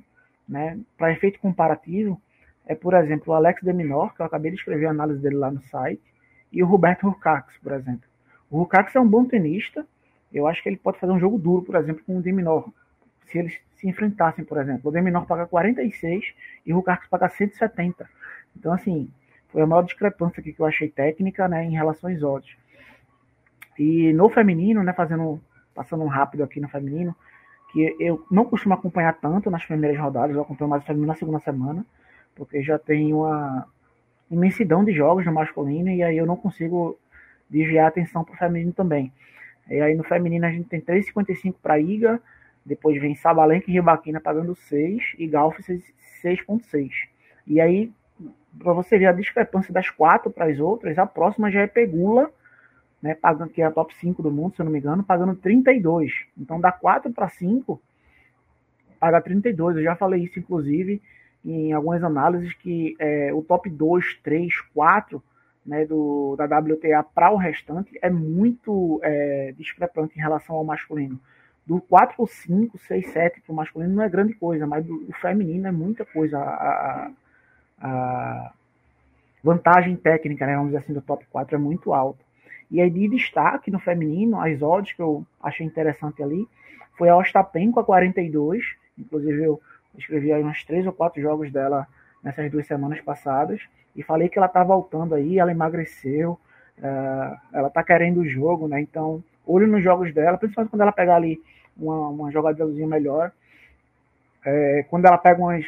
né? 0.48 0.78
Para 0.96 1.12
efeito 1.12 1.38
comparativo, 1.38 2.18
é, 2.66 2.74
por 2.74 2.94
exemplo, 2.94 3.34
o 3.34 3.36
Alex 3.36 3.62
Deminor, 3.62 4.14
que 4.14 4.22
eu 4.22 4.26
acabei 4.26 4.50
de 4.50 4.56
escrever 4.56 4.86
a 4.86 4.92
análise 4.92 5.20
dele 5.20 5.36
lá 5.36 5.50
no 5.50 5.60
site, 5.64 6.00
e 6.50 6.62
o 6.62 6.66
Roberto 6.66 7.06
Rucax, 7.06 7.58
por 7.62 7.72
exemplo. 7.72 8.08
O 8.50 8.60
Rucax 8.60 8.96
é 8.96 9.00
um 9.00 9.06
bom 9.06 9.26
tenista. 9.26 9.86
Eu 10.32 10.46
acho 10.46 10.62
que 10.62 10.70
ele 10.70 10.78
pode 10.78 10.98
fazer 10.98 11.12
um 11.12 11.20
jogo 11.20 11.38
duro, 11.38 11.60
por 11.60 11.76
exemplo, 11.76 12.02
com 12.06 12.16
o 12.16 12.22
Deminor 12.22 12.72
se 13.32 13.38
eles 13.38 13.58
se 13.76 13.88
enfrentassem, 13.88 14.44
por 14.44 14.58
exemplo. 14.58 14.90
O 14.90 14.92
Deminor 14.92 15.26
paga 15.26 15.46
46 15.46 16.34
e 16.64 16.72
o 16.72 16.76
Rucarcos 16.76 17.08
paga 17.08 17.28
170. 17.28 18.08
Então, 18.56 18.72
assim, 18.72 19.10
foi 19.48 19.62
a 19.62 19.66
maior 19.66 19.82
discrepância 19.82 20.40
aqui 20.40 20.52
que 20.52 20.60
eu 20.60 20.66
achei 20.66 20.88
técnica, 20.88 21.48
né, 21.48 21.64
em 21.64 21.72
relação 21.72 22.10
aos 22.10 22.22
odds. 22.22 22.56
E 23.78 24.12
no 24.12 24.28
feminino, 24.28 24.82
né, 24.82 24.92
fazendo, 24.92 25.40
passando 25.74 26.04
um 26.04 26.08
rápido 26.08 26.44
aqui 26.44 26.60
no 26.60 26.68
feminino, 26.68 27.16
que 27.72 27.96
eu 27.98 28.24
não 28.30 28.44
costumo 28.44 28.74
acompanhar 28.74 29.14
tanto 29.14 29.50
nas 29.50 29.64
primeiras 29.64 29.98
rodadas, 29.98 30.36
eu 30.36 30.42
acompanho 30.42 30.70
mais 30.70 30.82
o 30.82 30.86
feminino 30.86 31.08
na 31.08 31.14
segunda 31.14 31.40
semana, 31.40 31.84
porque 32.34 32.62
já 32.62 32.78
tem 32.78 33.14
uma 33.14 33.66
imensidão 34.30 34.84
de 34.84 34.92
jogos 34.92 35.24
no 35.24 35.32
masculino 35.32 35.88
e 35.88 36.02
aí 36.02 36.16
eu 36.16 36.26
não 36.26 36.36
consigo 36.36 36.98
desviar 37.48 37.86
a 37.86 37.88
atenção 37.88 38.24
para 38.24 38.34
o 38.34 38.38
feminino 38.38 38.72
também. 38.72 39.12
E 39.68 39.80
aí 39.80 39.94
no 39.94 40.04
feminino 40.04 40.46
a 40.46 40.50
gente 40.50 40.68
tem 40.68 40.80
3,55 40.80 41.54
para 41.62 41.78
Iga, 41.78 42.20
depois 42.64 43.01
vem 43.01 43.14
Sabalenka 43.14 43.70
e 43.70 43.75
Ribaquina 43.75 44.20
pagando 44.20 44.55
6 44.55 45.14
e 45.18 45.27
Galf 45.27 45.59
6.6. 45.59 46.90
E 47.46 47.61
aí, 47.61 47.92
para 48.59 48.72
você 48.72 48.98
ver 48.98 49.07
a 49.07 49.12
discrepância 49.12 49.72
das 49.72 49.90
quatro 49.90 50.31
para 50.31 50.46
as 50.46 50.59
outras, 50.61 50.98
a 50.98 51.07
próxima 51.07 51.51
já 51.51 51.61
é 51.61 51.66
Pegula 51.66 52.31
né, 53.03 53.14
pagando, 53.14 53.51
que 53.51 53.61
é 53.61 53.64
a 53.64 53.70
top 53.70 53.92
5 53.96 54.22
do 54.22 54.31
mundo, 54.31 54.55
se 54.55 54.62
eu 54.62 54.64
não 54.64 54.72
me 54.72 54.79
engano, 54.79 55.03
pagando 55.03 55.35
32. 55.35 56.12
Então 56.38 56.61
dá 56.61 56.70
4 56.70 57.12
para 57.12 57.29
5, 57.29 57.83
paga 59.01 59.20
32. 59.20 59.77
Eu 59.77 59.83
já 59.83 59.96
falei 59.96 60.22
isso, 60.22 60.38
inclusive, 60.38 61.03
em 61.44 61.72
algumas 61.72 62.05
análises, 62.05 62.55
que 62.55 62.94
é, 63.01 63.35
o 63.35 63.42
top 63.42 63.68
2, 63.68 64.20
3, 64.22 64.61
4 64.72 65.20
né, 65.66 65.85
do, 65.85 66.37
da 66.37 66.44
WTA 66.44 67.03
para 67.03 67.33
o 67.33 67.37
restante 67.37 67.98
é 68.01 68.09
muito 68.09 69.01
é, 69.03 69.53
discrepante 69.59 70.16
em 70.16 70.22
relação 70.22 70.55
ao 70.55 70.64
masculino. 70.64 71.18
Do 71.66 71.81
4 71.81 72.16
ou 72.18 72.27
5, 72.27 72.77
6, 72.77 73.07
7 73.12 73.40
para 73.40 73.53
o 73.53 73.57
masculino 73.57 73.94
não 73.94 74.03
é 74.03 74.09
grande 74.09 74.35
coisa, 74.35 74.66
mas 74.66 74.85
do, 74.85 74.98
do 74.98 75.12
feminino 75.12 75.68
é 75.68 75.72
muita 75.72 76.05
coisa. 76.05 76.38
A, 76.38 76.42
a, 76.42 77.11
a, 77.81 78.53
vantagem 79.42 79.96
técnica, 79.96 80.46
né, 80.46 80.55
vamos 80.55 80.68
dizer 80.68 80.79
assim, 80.79 80.92
do 80.92 81.03
top 81.03 81.27
4 81.31 81.57
é 81.57 81.59
muito 81.59 81.92
alta. 81.92 82.20
E 82.70 82.81
aí 82.81 82.88
de 82.88 83.09
destaque 83.09 83.70
no 83.70 83.79
feminino, 83.79 84.40
as 84.40 84.62
odds 84.62 84.92
que 84.92 85.03
eu 85.03 85.27
achei 85.42 85.66
interessante 85.66 86.22
ali, 86.22 86.48
foi 86.96 87.09
a 87.09 87.16
Ostapenko 87.16 87.81
a 87.81 87.85
42, 87.85 88.64
inclusive 88.96 89.42
eu 89.42 89.61
escrevi 89.98 90.33
aí 90.33 90.42
uns 90.42 90.64
3 90.64 90.87
ou 90.87 90.92
4 90.92 91.20
jogos 91.20 91.51
dela 91.51 91.87
nessas 92.22 92.51
duas 92.51 92.66
semanas 92.66 93.01
passadas, 93.01 93.61
e 93.94 94.03
falei 94.03 94.29
que 94.29 94.38
ela 94.38 94.48
tá 94.48 94.62
voltando 94.62 95.14
aí, 95.14 95.38
ela 95.38 95.51
emagreceu, 95.51 96.38
uh, 96.79 97.37
ela 97.53 97.68
tá 97.68 97.83
querendo 97.83 98.20
o 98.20 98.29
jogo, 98.29 98.68
né, 98.68 98.81
então 98.81 99.22
olho 99.44 99.66
nos 99.66 99.83
jogos 99.83 100.14
dela, 100.14 100.38
principalmente 100.38 100.70
quando 100.70 100.83
ela 100.83 100.92
pegar 100.92 101.16
ali 101.16 101.42
uma, 101.76 102.08
uma 102.08 102.30
jogadazinha 102.30 102.87
melhor, 102.87 103.32
é, 104.44 104.85
quando 104.88 105.06
ela 105.06 105.18
pega 105.18 105.40
umas 105.40 105.64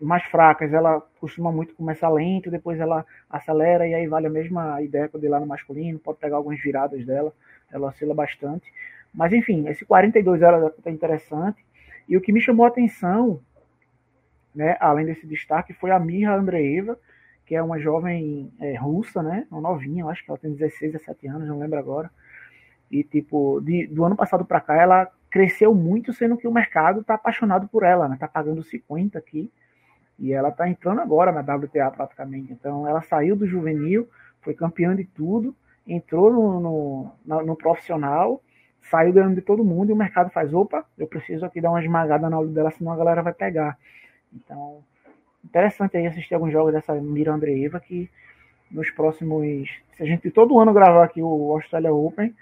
mais 0.00 0.24
fracas, 0.24 0.72
ela 0.72 1.00
costuma 1.20 1.50
muito 1.50 1.74
começar 1.74 2.08
lento, 2.08 2.50
depois 2.50 2.78
ela 2.78 3.04
acelera 3.28 3.86
e 3.86 3.94
aí 3.94 4.06
vale 4.06 4.28
a 4.28 4.30
mesma 4.30 4.80
ideia 4.80 5.08
que 5.08 5.16
eu 5.16 5.30
lá 5.30 5.40
no 5.40 5.46
masculino, 5.46 5.98
pode 5.98 6.18
pegar 6.18 6.36
algumas 6.36 6.60
viradas 6.60 7.04
dela, 7.04 7.32
ela 7.70 7.88
oscila 7.88 8.14
bastante. 8.14 8.72
Mas 9.12 9.32
enfim, 9.32 9.66
esse 9.68 9.84
42 9.84 10.42
era 10.42 10.70
tá 10.70 10.90
interessante. 10.90 11.64
E 12.08 12.16
o 12.16 12.20
que 12.20 12.32
me 12.32 12.40
chamou 12.40 12.64
a 12.64 12.68
atenção, 12.68 13.40
né, 14.54 14.76
além 14.80 15.04
desse 15.04 15.26
destaque, 15.26 15.72
foi 15.72 15.90
a 15.90 15.98
Mirra 15.98 16.36
Andreeva, 16.36 16.98
que 17.44 17.54
é 17.54 17.62
uma 17.62 17.78
jovem 17.78 18.52
é, 18.60 18.76
russa, 18.76 19.22
né, 19.22 19.46
uma 19.50 19.60
novinha, 19.60 20.06
acho 20.06 20.24
que 20.24 20.30
ela 20.30 20.38
tem 20.38 20.52
16, 20.52 20.92
17 20.92 21.26
anos, 21.28 21.48
não 21.48 21.58
lembro 21.58 21.78
agora. 21.78 22.10
E 22.90 23.02
tipo, 23.02 23.60
de, 23.60 23.86
do 23.88 24.04
ano 24.04 24.16
passado 24.16 24.44
para 24.44 24.60
cá 24.60 24.76
ela 24.76 25.10
cresceu 25.30 25.74
muito, 25.74 26.12
sendo 26.12 26.36
que 26.36 26.48
o 26.48 26.52
mercado 26.52 27.00
está 27.00 27.14
apaixonado 27.14 27.68
por 27.68 27.82
ela, 27.82 28.08
né, 28.08 28.16
tá 28.18 28.26
pagando 28.28 28.62
50 28.62 29.18
aqui 29.18 29.50
e 30.18 30.32
ela 30.32 30.48
está 30.48 30.68
entrando 30.68 31.00
agora 31.00 31.30
na 31.30 31.40
WTA 31.40 31.90
praticamente. 31.90 32.52
Então 32.52 32.88
ela 32.88 33.02
saiu 33.02 33.36
do 33.36 33.46
juvenil, 33.46 34.08
foi 34.40 34.54
campeã 34.54 34.94
de 34.94 35.04
tudo, 35.04 35.54
entrou 35.86 36.32
no, 36.32 36.60
no, 36.60 37.12
no, 37.24 37.46
no 37.46 37.56
profissional, 37.56 38.42
saiu 38.90 39.12
ganhando 39.12 39.36
de 39.36 39.42
todo 39.42 39.64
mundo 39.64 39.90
e 39.90 39.92
o 39.92 39.96
mercado 39.96 40.30
faz, 40.30 40.52
opa, 40.52 40.84
eu 40.96 41.06
preciso 41.06 41.44
aqui 41.44 41.60
dar 41.60 41.70
uma 41.70 41.82
esmagada 41.82 42.28
na 42.28 42.38
olho 42.38 42.50
dela, 42.50 42.70
senão 42.70 42.92
a 42.92 42.96
galera 42.96 43.22
vai 43.22 43.32
pegar. 43.32 43.78
Então, 44.32 44.82
interessante 45.44 45.96
aí 45.96 46.06
assistir 46.06 46.34
alguns 46.34 46.52
jogos 46.52 46.72
dessa 46.72 46.94
Mira 46.94 47.32
Andreeva 47.32 47.80
que 47.80 48.10
nos 48.70 48.90
próximos. 48.90 49.68
Se 49.96 50.02
a 50.02 50.06
gente 50.06 50.30
todo 50.30 50.58
ano 50.58 50.72
gravar 50.72 51.04
aqui 51.04 51.22
o 51.22 51.52
Australia 51.52 51.92
Open, 51.92 52.34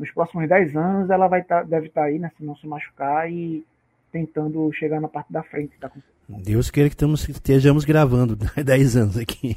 nos 0.00 0.10
próximos 0.12 0.48
10 0.48 0.74
anos 0.74 1.10
ela 1.10 1.28
vai 1.28 1.44
tá, 1.44 1.62
deve 1.62 1.88
estar 1.88 2.00
tá 2.00 2.06
aí, 2.06 2.18
né? 2.18 2.30
Se 2.36 2.42
não 2.42 2.56
se 2.56 2.66
machucar 2.66 3.30
e 3.30 3.62
tentando 4.10 4.72
chegar 4.72 5.00
na 5.00 5.06
parte 5.06 5.30
da 5.32 5.42
frente 5.42 5.78
da 5.78 5.90
Deus 6.28 6.70
queira 6.70 6.88
que 6.88 6.94
estamos, 6.94 7.28
estejamos 7.28 7.84
gravando 7.84 8.34
10 8.64 8.96
anos 8.96 9.16
aqui. 9.18 9.56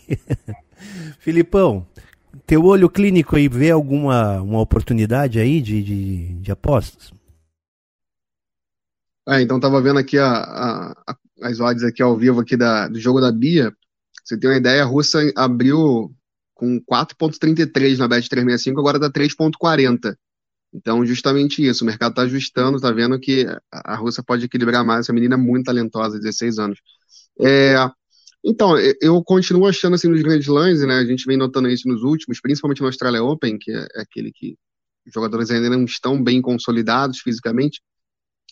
Filipão, 1.18 1.88
teu 2.46 2.66
olho 2.66 2.90
clínico 2.90 3.38
aí 3.38 3.48
vê 3.48 3.72
alguma 3.72 4.42
uma 4.42 4.60
oportunidade 4.60 5.40
aí 5.40 5.62
de, 5.62 5.82
de, 5.82 6.34
de 6.36 6.52
apostas? 6.52 7.12
É, 9.30 9.42
então 9.42 9.60
tava 9.60 9.82
vendo 9.82 10.00
aqui 10.00 10.18
a, 10.18 10.28
a, 10.28 11.16
as 11.42 11.62
odds 11.62 11.84
aqui 11.84 12.04
ao 12.04 12.18
vivo 12.18 12.42
aqui 12.42 12.58
da, 12.58 12.90
do 12.90 13.00
jogo 13.00 13.22
da 13.22 13.32
Bia. 13.32 13.74
Você 14.24 14.38
tem 14.38 14.50
uma 14.50 14.58
ideia, 14.58 14.84
a 14.84 14.86
Russa 14.86 15.20
abriu 15.38 16.14
com 16.54 16.82
4.33 16.82 17.98
na 17.98 18.08
Bet 18.08 18.30
365, 18.30 18.80
agora 18.80 19.00
tá 19.00 19.10
3.40. 19.10 20.16
Então, 20.74 21.06
justamente 21.06 21.66
isso, 21.66 21.84
o 21.84 21.88
mercado 21.88 22.12
está 22.12 22.24
ajustando, 22.24 22.78
está 22.78 22.92
vendo 22.92 23.20
que 23.20 23.46
a 23.72 23.96
Rússia 23.96 24.24
pode 24.24 24.46
equilibrar 24.46 24.84
mais. 24.84 25.02
Essa 25.02 25.14
menina 25.14 25.36
é 25.36 25.38
muito 25.38 25.66
talentosa, 25.66 26.20
16 26.20 26.58
anos. 26.58 26.80
É, 27.40 27.76
então, 28.44 28.76
eu 29.00 29.24
continuo 29.24 29.68
achando 29.68 29.94
assim 29.94 30.08
nos 30.08 30.22
grandes 30.22 30.48
lãs, 30.48 30.82
né? 30.82 30.96
A 30.96 31.06
gente 31.06 31.26
vem 31.26 31.38
notando 31.38 31.70
isso 31.70 31.88
nos 31.88 32.02
últimos, 32.02 32.42
principalmente 32.42 32.82
no 32.82 32.88
Australia 32.88 33.24
Open, 33.24 33.58
que 33.60 33.72
é, 33.72 33.88
aquele 33.96 34.32
que 34.34 34.58
os 35.06 35.14
jogadores 35.14 35.52
ainda 35.52 35.70
não 35.70 35.86
estão 35.86 36.22
bem 36.22 36.42
consolidados 36.42 37.20
fisicamente. 37.20 37.82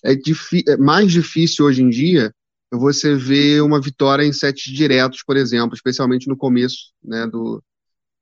É, 0.06 0.14
é 0.14 0.78
mais 0.78 1.12
difícil 1.12 1.66
hoje 1.66 1.82
em 1.82 1.90
dia 1.90 2.34
você 2.72 3.16
ver 3.16 3.62
uma 3.62 3.82
vitória 3.82 4.24
em 4.24 4.32
sets 4.32 4.72
diretos, 4.72 5.24
por 5.26 5.36
exemplo, 5.36 5.76
especialmente 5.76 6.28
no 6.28 6.38
começo 6.38 6.94
né, 7.04 7.28
do, 7.28 7.62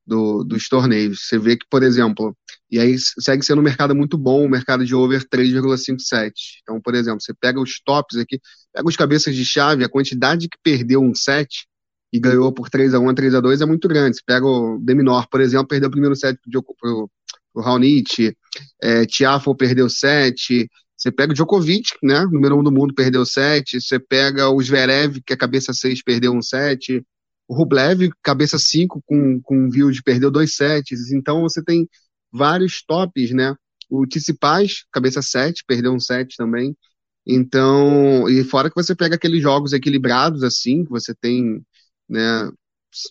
do, 0.10 0.44
dos 0.44 0.68
torneios. 0.68 1.28
Você 1.28 1.38
vê 1.38 1.56
que, 1.56 1.66
por 1.70 1.84
exemplo, 1.84 2.36
e 2.70 2.80
aí 2.80 2.96
segue 2.98 3.46
sendo 3.46 3.60
um 3.60 3.64
mercado 3.64 3.96
muito 3.96 4.18
bom, 4.18 4.46
um 4.46 4.50
mercado 4.50 4.84
de 4.84 4.96
over 4.96 5.24
3,57. 5.24 6.32
Então, 6.64 6.82
por 6.82 6.96
exemplo, 6.96 7.22
você 7.22 7.34
pega 7.34 7.62
os 7.62 7.80
tops 7.80 8.18
aqui, 8.18 8.42
pega 8.74 8.88
os 8.88 8.98
cabeças 8.98 9.36
de 9.36 9.46
chave, 9.46 9.84
a 9.84 9.90
quantidade 9.90 10.50
que 10.50 10.58
perdeu 10.64 11.02
um 11.02 11.14
set 11.14 11.68
e 12.12 12.20
ganhou 12.20 12.52
por 12.52 12.70
3 12.70 12.96
a 12.96 13.00
1 13.00 13.14
3 13.14 13.36
a 13.36 13.40
2 13.40 13.62
é 13.62 13.66
muito 13.66 13.88
grande. 13.88 14.18
Você 14.18 14.24
pega 14.26 14.46
o 14.46 14.80
Deminor, 14.80 15.30
por 15.30 15.42
exemplo, 15.42 15.68
perdeu 15.68 15.90
o 15.90 15.92
primeiro 15.92 16.16
set 16.16 16.40
pro, 16.52 17.10
pro 17.54 17.62
Raonic, 17.62 18.36
é, 18.82 19.06
Tiafo 19.06 19.56
perdeu 19.56 19.90
7, 19.90 20.68
você 20.98 21.12
pega 21.12 21.32
o 21.32 21.36
Djokovic, 21.36 21.92
né, 22.04 22.26
número 22.32 22.56
1 22.56 22.60
um 22.60 22.64
do 22.64 22.72
mundo, 22.72 22.94
perdeu 22.94 23.26
7, 23.26 23.80
você 23.80 24.00
pega 24.00 24.50
o 24.50 24.62
Zverev, 24.62 25.22
que 25.26 25.34
é 25.34 25.38
cabeça 25.38 25.72
6, 25.72 26.04
perdeu 26.04 26.34
um 26.34 26.42
7, 26.42 27.04
o 27.50 27.56
Rublev, 27.56 28.12
cabeça 28.22 28.60
5, 28.60 29.02
com, 29.08 29.42
com 29.42 29.72
view 29.72 29.90
de 29.90 30.04
perdeu 30.04 30.30
dois 30.30 30.56
sets. 30.56 31.12
Então 31.12 31.42
você 31.42 31.64
tem 31.64 31.90
vários 32.32 32.84
tops, 32.86 33.32
né? 33.32 33.56
O 33.90 34.06
Tsitsipas, 34.06 34.86
cabeça 34.92 35.20
7, 35.20 35.64
perdeu 35.68 35.92
um 35.92 36.00
set 36.00 36.36
também. 36.38 36.78
Então, 37.26 38.30
e 38.30 38.44
fora 38.44 38.70
que 38.70 38.76
você 38.76 38.96
pega 38.96 39.16
aqueles 39.16 39.42
jogos 39.42 39.74
equilibrados 39.74 40.44
assim, 40.44 40.84
que 40.84 40.92
você 40.92 41.14
tem, 41.16 41.60
né, 42.08 42.52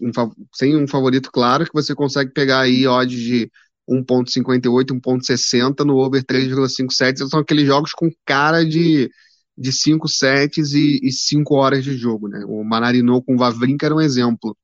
um, 0.02 0.10
sem 0.54 0.76
um 0.76 0.86
favorito 0.86 1.32
claro, 1.32 1.64
que 1.64 1.74
você 1.74 1.92
consegue 1.92 2.30
pegar 2.32 2.60
aí 2.60 2.86
odds 2.86 3.20
de 3.20 3.50
1.58, 3.88 4.92
1.60 5.00 5.84
no 5.84 5.96
over 5.96 6.22
3,57. 6.24 7.28
São 7.28 7.40
aqueles 7.40 7.66
jogos 7.66 7.90
com 7.92 8.08
cara 8.24 8.64
de 8.64 9.10
de 9.58 9.72
cinco 9.72 10.08
sets 10.08 10.72
e, 10.72 11.00
e 11.02 11.12
cinco 11.12 11.56
horas 11.56 11.84
de 11.84 11.96
jogo, 11.96 12.28
né? 12.28 12.44
O 12.46 12.62
Manarinou 12.64 13.22
com 13.22 13.34
o 13.34 13.38
Vavrinka 13.38 13.86
era 13.86 13.94
um 13.94 14.00
exemplo, 14.00 14.56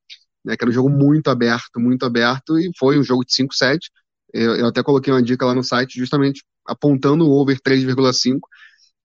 né? 0.44 0.56
Que 0.56 0.64
era 0.64 0.70
um 0.70 0.74
jogo 0.74 0.88
muito 0.88 1.28
aberto, 1.28 1.80
muito 1.80 2.04
aberto 2.04 2.58
e 2.58 2.70
foi 2.78 2.98
um 2.98 3.02
jogo 3.02 3.24
de 3.24 3.34
cinco 3.34 3.54
sets. 3.54 3.90
Eu, 4.32 4.54
eu 4.56 4.66
até 4.66 4.82
coloquei 4.82 5.12
uma 5.12 5.22
dica 5.22 5.46
lá 5.46 5.54
no 5.54 5.64
site 5.64 5.98
justamente 5.98 6.44
apontando 6.66 7.26
o 7.26 7.32
over 7.32 7.60
3,5, 7.60 8.40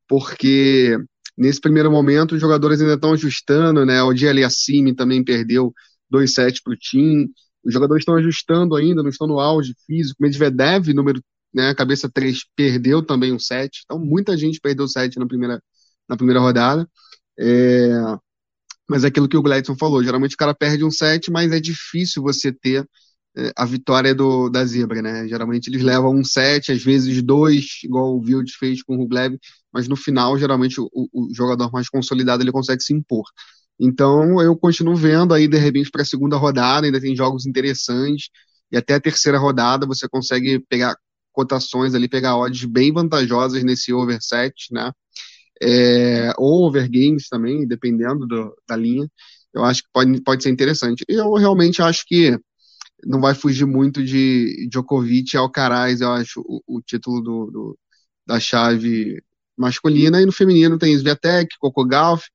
porque 0.08 0.98
nesse 1.38 1.60
primeiro 1.62 1.92
momento 1.92 2.36
os 2.36 2.42
jogadores 2.42 2.82
ainda 2.82 2.96
estão 2.96 3.14
ajustando, 3.14 3.86
né? 3.86 4.02
O 4.04 4.10
Aliassime 4.10 4.96
também 4.96 5.24
perdeu 5.24 5.74
dois 6.10 6.34
sets 6.34 6.62
para 6.62 6.74
o 6.74 6.78
time. 6.78 7.30
Os 7.64 7.74
jogadores 7.74 8.02
estão 8.02 8.16
ajustando 8.16 8.76
ainda, 8.76 9.04
não 9.04 9.10
estão 9.10 9.28
no 9.28 9.40
auge 9.40 9.76
físico. 9.86 10.22
Medvedev, 10.22 10.94
número 10.94 11.22
né, 11.54 11.74
cabeça 11.74 12.10
3, 12.10 12.40
perdeu 12.56 13.04
também 13.04 13.34
um 13.34 13.40
set. 13.40 13.82
Então, 13.86 14.00
muita 14.00 14.38
gente 14.38 14.60
perdeu 14.60 14.86
o 14.86 14.88
set 14.88 15.18
na 15.18 15.28
primeira, 15.28 15.62
na 16.10 16.18
primeira 16.18 16.40
rodada. 16.40 16.90
É, 17.40 17.90
mas 18.90 19.04
é 19.04 19.08
aquilo 19.08 19.30
que 19.30 19.38
o 19.38 19.42
Gladson 19.42 19.76
falou, 19.76 20.04
geralmente 20.04 20.34
o 20.34 20.38
cara 20.38 20.54
perde 20.54 20.84
um 20.84 20.92
set, 20.92 21.30
mas 21.32 21.52
é 21.52 21.60
difícil 21.60 22.24
você 22.24 22.52
ter 22.52 22.86
é, 23.38 23.52
a 23.56 23.66
vitória 23.66 24.16
do, 24.16 24.50
da 24.50 24.66
zebra, 24.66 25.02
né? 25.02 25.28
Geralmente 25.28 25.68
eles 25.70 25.84
levam 25.84 26.16
um 26.16 26.24
set, 26.24 26.72
às 26.72 26.84
vezes 26.84 27.22
dois, 27.22 27.80
igual 27.84 28.16
o 28.16 28.20
Wild 28.20 28.52
fez 28.58 28.82
com 28.82 28.96
o 28.96 28.98
Rublev, 28.98 29.38
mas 29.72 29.88
no 29.88 29.96
final, 29.96 30.38
geralmente, 30.38 30.82
o, 30.82 30.90
o, 30.94 31.34
jogador 31.34 31.72
mais 31.72 31.88
consolidado 31.88 32.42
ele 32.44 32.52
consegue 32.52 32.82
se 32.82 32.94
impor. 32.94 33.24
Então 33.80 34.42
eu 34.42 34.56
continuo 34.58 34.96
vendo 34.96 35.34
aí, 35.34 35.48
de 35.48 35.58
repente, 35.58 35.92
para 35.92 36.02
a 36.02 36.06
segunda 36.06 36.38
rodada, 36.38 36.88
ainda 36.88 37.00
tem 37.00 37.16
jogos 37.16 37.46
interessantes, 37.46 38.30
e 38.72 38.78
até 38.78 38.96
a 38.96 39.00
terceira 39.00 39.38
rodada 39.38 39.86
você 39.86 40.08
consegue 40.10 40.60
pegar 40.68 40.98
cotações 41.32 41.94
ali, 41.96 42.08
pegar 42.10 42.38
odds 42.38 42.66
bem 42.66 42.92
vantajosas 42.92 43.64
nesse 43.64 43.94
over 43.94 44.20
set, 44.22 44.54
né? 44.72 44.92
É, 45.62 46.34
ou 46.38 46.68
overgames 46.68 47.28
também, 47.30 47.68
dependendo 47.68 48.26
do, 48.28 48.56
da 48.68 48.76
linha. 48.76 49.10
Eu 49.54 49.64
acho 49.66 49.84
que 49.84 49.90
pode, 49.94 50.22
pode 50.22 50.44
ser 50.44 50.50
interessante. 50.50 51.04
Eu 51.08 51.34
realmente 51.34 51.82
acho 51.82 52.06
que 52.06 52.38
não 53.06 53.22
vai 53.22 53.34
fugir 53.34 53.66
muito 53.66 54.04
de 54.04 54.68
Djokovic 54.70 55.34
e 55.34 55.38
Alcaraz, 55.38 56.02
eu 56.02 56.12
acho, 56.12 56.42
o, 56.42 56.62
o 56.78 56.82
título 56.82 57.22
do, 57.22 57.52
do, 57.52 57.80
da 58.28 58.40
chave 58.40 59.22
masculina. 59.58 60.22
E 60.22 60.26
no 60.26 60.32
feminino 60.32 60.78
tem 60.78 60.94
Sviatek, 60.94 61.58
Coco 61.60 61.86
Gauff, 61.86 62.26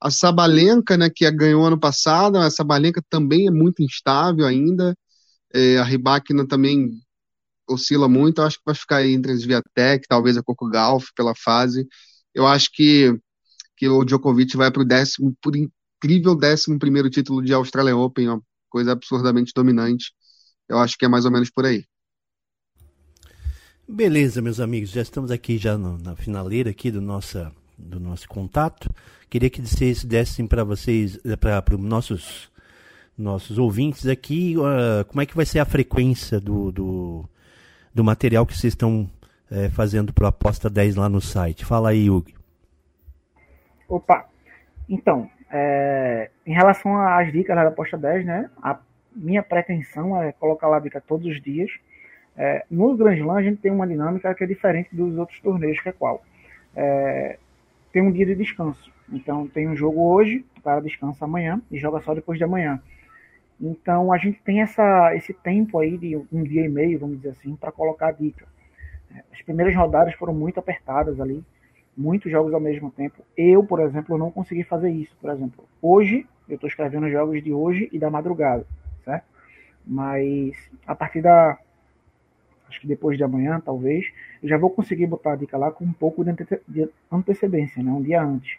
a 0.00 0.10
Sabalenka, 0.10 0.96
né, 0.96 1.10
que 1.10 1.30
ganhou 1.30 1.64
ano 1.66 1.80
passado, 1.80 2.38
a 2.38 2.50
Sabalenka 2.50 3.02
também 3.08 3.46
é 3.48 3.50
muito 3.50 3.82
instável 3.82 4.46
ainda. 4.46 4.94
É, 5.52 5.78
a 5.78 5.84
Ribakina 5.84 6.46
também 6.46 6.90
oscila 7.68 8.08
muito, 8.08 8.40
eu 8.40 8.46
acho 8.46 8.58
que 8.58 8.64
vai 8.66 8.74
ficar 8.74 9.06
entre 9.06 9.32
as 9.32 9.44
Viatec, 9.44 10.06
talvez 10.08 10.36
a 10.36 10.42
Coco 10.42 10.68
Golf 10.68 11.06
pela 11.16 11.34
fase. 11.34 11.86
Eu 12.34 12.46
acho 12.46 12.70
que, 12.72 13.16
que 13.76 13.88
o 13.88 14.04
Djokovic 14.04 14.56
vai 14.56 14.70
para 14.70 14.82
o 14.82 14.84
décimo, 14.84 15.36
por 15.40 15.54
incrível 15.54 16.34
décimo 16.34 16.78
primeiro 16.78 17.08
título 17.08 17.42
de 17.42 17.54
Australian 17.54 17.96
Open, 17.96 18.28
uma 18.28 18.42
coisa 18.68 18.92
absurdamente 18.92 19.52
dominante. 19.54 20.12
Eu 20.68 20.78
acho 20.78 20.98
que 20.98 21.04
é 21.04 21.08
mais 21.08 21.24
ou 21.24 21.30
menos 21.30 21.50
por 21.50 21.64
aí. 21.64 21.84
Beleza, 23.86 24.40
meus 24.40 24.60
amigos, 24.60 24.90
já 24.90 25.02
estamos 25.02 25.30
aqui 25.30 25.58
já 25.58 25.76
no, 25.76 25.98
na 25.98 26.16
finaleira 26.16 26.70
aqui 26.70 26.90
do, 26.90 27.00
nossa, 27.00 27.52
do 27.78 28.00
nosso 28.00 28.26
contato. 28.26 28.88
Queria 29.28 29.50
que 29.50 29.60
vocês 29.60 30.02
dessem 30.02 30.46
para 30.46 30.64
vocês, 30.64 31.18
para 31.38 31.74
os 31.74 31.80
nossos, 31.80 32.50
nossos 33.16 33.58
ouvintes 33.58 34.06
aqui, 34.06 34.56
uh, 34.56 35.04
como 35.06 35.20
é 35.20 35.26
que 35.26 35.36
vai 35.36 35.44
ser 35.44 35.58
a 35.58 35.66
frequência 35.66 36.40
do, 36.40 36.72
do, 36.72 37.28
do 37.94 38.02
material 38.02 38.46
que 38.46 38.56
vocês 38.56 38.72
estão 38.72 39.08
é, 39.50 39.68
fazendo 39.68 40.12
para 40.12 40.28
Aposta 40.28 40.68
10 40.70 40.96
lá 40.96 41.08
no 41.08 41.20
site. 41.20 41.64
Fala 41.64 41.90
aí, 41.90 42.10
Hugo. 42.10 42.30
Opa, 43.88 44.26
então, 44.88 45.30
é, 45.50 46.30
em 46.46 46.52
relação 46.52 46.96
às 46.98 47.30
dicas 47.32 47.54
da 47.54 47.68
Aposta 47.68 47.96
10, 47.96 48.24
né, 48.24 48.50
a 48.62 48.78
minha 49.14 49.42
pretensão 49.42 50.20
é 50.20 50.32
colocar 50.32 50.68
lá 50.68 50.78
a 50.78 50.80
dica 50.80 51.00
todos 51.00 51.26
os 51.26 51.40
dias, 51.40 51.70
é, 52.36 52.64
no 52.70 52.96
Grand 52.96 53.16
Slam 53.16 53.36
a 53.36 53.42
gente 53.42 53.60
tem 53.60 53.70
uma 53.70 53.86
dinâmica 53.86 54.34
que 54.34 54.42
é 54.42 54.46
diferente 54.46 54.94
dos 54.94 55.16
outros 55.16 55.40
torneios, 55.40 55.80
que 55.80 55.88
é 55.88 55.92
qual? 55.92 56.22
É, 56.74 57.38
tem 57.92 58.02
um 58.02 58.10
dia 58.10 58.26
de 58.26 58.34
descanso. 58.34 58.92
Então 59.12 59.46
tem 59.46 59.68
um 59.68 59.76
jogo 59.76 60.00
hoje, 60.12 60.44
o 60.58 60.60
cara 60.62 60.80
descansa 60.80 61.24
amanhã 61.24 61.62
e 61.70 61.78
joga 61.78 62.00
só 62.00 62.14
depois 62.14 62.38
de 62.38 62.44
amanhã. 62.44 62.80
Então 63.60 64.12
a 64.12 64.18
gente 64.18 64.40
tem 64.42 64.62
essa, 64.62 65.14
esse 65.14 65.32
tempo 65.32 65.78
aí 65.78 65.96
de 65.96 66.16
um 66.32 66.42
dia 66.42 66.64
e 66.64 66.68
meio, 66.68 66.98
vamos 66.98 67.18
dizer 67.18 67.30
assim, 67.30 67.54
para 67.54 67.70
colocar 67.70 68.08
a 68.08 68.12
dica. 68.12 68.46
As 69.32 69.42
primeiras 69.42 69.74
rodadas 69.74 70.14
foram 70.14 70.34
muito 70.34 70.58
apertadas 70.58 71.20
ali, 71.20 71.44
muitos 71.96 72.30
jogos 72.30 72.52
ao 72.52 72.60
mesmo 72.60 72.90
tempo. 72.90 73.22
Eu, 73.36 73.64
por 73.64 73.80
exemplo, 73.80 74.18
não 74.18 74.30
consegui 74.30 74.64
fazer 74.64 74.90
isso. 74.90 75.16
Por 75.20 75.30
exemplo, 75.30 75.64
hoje 75.80 76.26
eu 76.48 76.56
estou 76.56 76.68
escrevendo 76.68 77.10
jogos 77.10 77.42
de 77.42 77.52
hoje 77.52 77.88
e 77.92 77.98
da 77.98 78.10
madrugada, 78.10 78.66
certo? 79.04 79.24
Mas 79.86 80.56
a 80.86 80.94
partir 80.94 81.20
da 81.20 81.58
acho 82.68 82.80
que 82.80 82.86
depois 82.86 83.16
de 83.16 83.22
amanhã, 83.22 83.60
talvez, 83.64 84.06
eu 84.42 84.48
já 84.48 84.58
vou 84.58 84.70
conseguir 84.70 85.06
botar 85.06 85.32
a 85.32 85.36
dica 85.36 85.56
lá 85.56 85.70
com 85.70 85.84
um 85.84 85.92
pouco 85.92 86.24
de, 86.66 86.88
antecedência, 87.10 87.82
né, 87.82 87.90
um 87.92 88.02
dia 88.02 88.20
antes, 88.22 88.58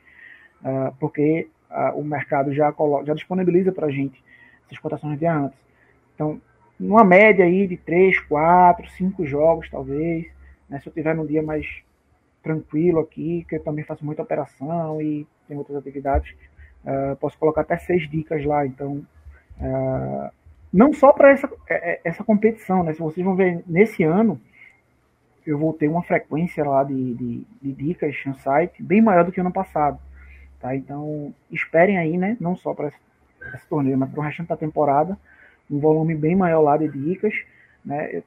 uh, 0.62 0.96
porque 1.00 1.50
uh, 1.70 2.00
o 2.00 2.04
mercado 2.04 2.54
já, 2.54 2.72
coloca, 2.72 3.06
já 3.06 3.13
disponibiliza 3.13 3.72
para 3.74 3.88
a 3.88 3.91
gente 3.91 4.24
essas 4.65 4.80
cotações 4.80 5.20
dia 5.20 5.36
antes. 5.36 5.60
Então, 6.13 6.39
numa 6.80 7.04
média 7.04 7.44
aí 7.44 7.68
de 7.68 7.78
3, 7.78 8.20
4, 8.22 8.89
5 8.91 9.26
jogos, 9.26 9.70
talvez, 9.70 10.28
né, 10.69 10.80
se 10.80 10.88
eu 10.88 10.93
tiver 10.93 11.15
num 11.15 11.25
dia 11.25 11.41
mais 11.41 11.65
tranquilo 12.41 12.99
aqui, 12.99 13.45
que 13.49 13.56
eu 13.56 13.63
também 13.63 13.84
faço 13.84 14.06
muita 14.06 14.21
operação 14.21 15.01
e 15.01 15.28
tem 15.47 15.58
outras 15.58 15.78
atividades, 15.78 16.36
uh, 16.84 17.15
posso 17.17 17.38
colocar 17.38 17.62
até 17.62 17.78
seis 17.78 18.10
dicas 18.10 18.45
lá, 18.45 18.65
então 18.65 19.06
uh, 19.60 20.30
não 20.75 20.93
só 20.93 21.13
para 21.13 21.32
essa, 21.32 21.49
é, 21.69 22.01
essa 22.04 22.23
competição, 22.23 22.84
né? 22.84 22.93
Se 22.93 22.99
vocês 22.99 23.25
vão 23.25 23.34
ver 23.34 23.63
nesse 23.65 24.04
ano, 24.04 24.39
eu 25.45 25.58
vou 25.58 25.71
ter 25.71 25.88
uma 25.88 26.04
frequência 26.04 26.65
lá 26.65 26.84
de, 26.84 27.13
de, 27.13 27.47
de 27.62 27.71
dicas 27.71 28.13
no 28.25 28.36
site 28.36 28.84
bem 28.84 29.01
maior 29.01 29.23
do 29.23 29.32
que 29.32 29.39
ano 29.39 29.54
passado. 29.54 29.97
Tá? 30.60 30.75
Então, 30.75 31.34
esperem 31.49 31.97
aí, 31.97 32.17
né? 32.17 32.36
Não 32.41 32.58
só 32.58 32.73
para 32.73 32.89
esse, 32.89 32.97
esse, 33.54 33.65
torneio, 33.69 33.97
mas 33.97 34.10
para 34.10 34.19
o 34.19 34.23
restante 34.23 34.49
da 34.49 34.58
temporada, 34.58 35.17
um 35.71 35.80
volume 35.80 36.13
bem 36.13 36.36
maior 36.36 36.62
lá 36.62 36.75
de 36.75 36.89
dicas. 36.89 37.34
Né? 37.86 38.23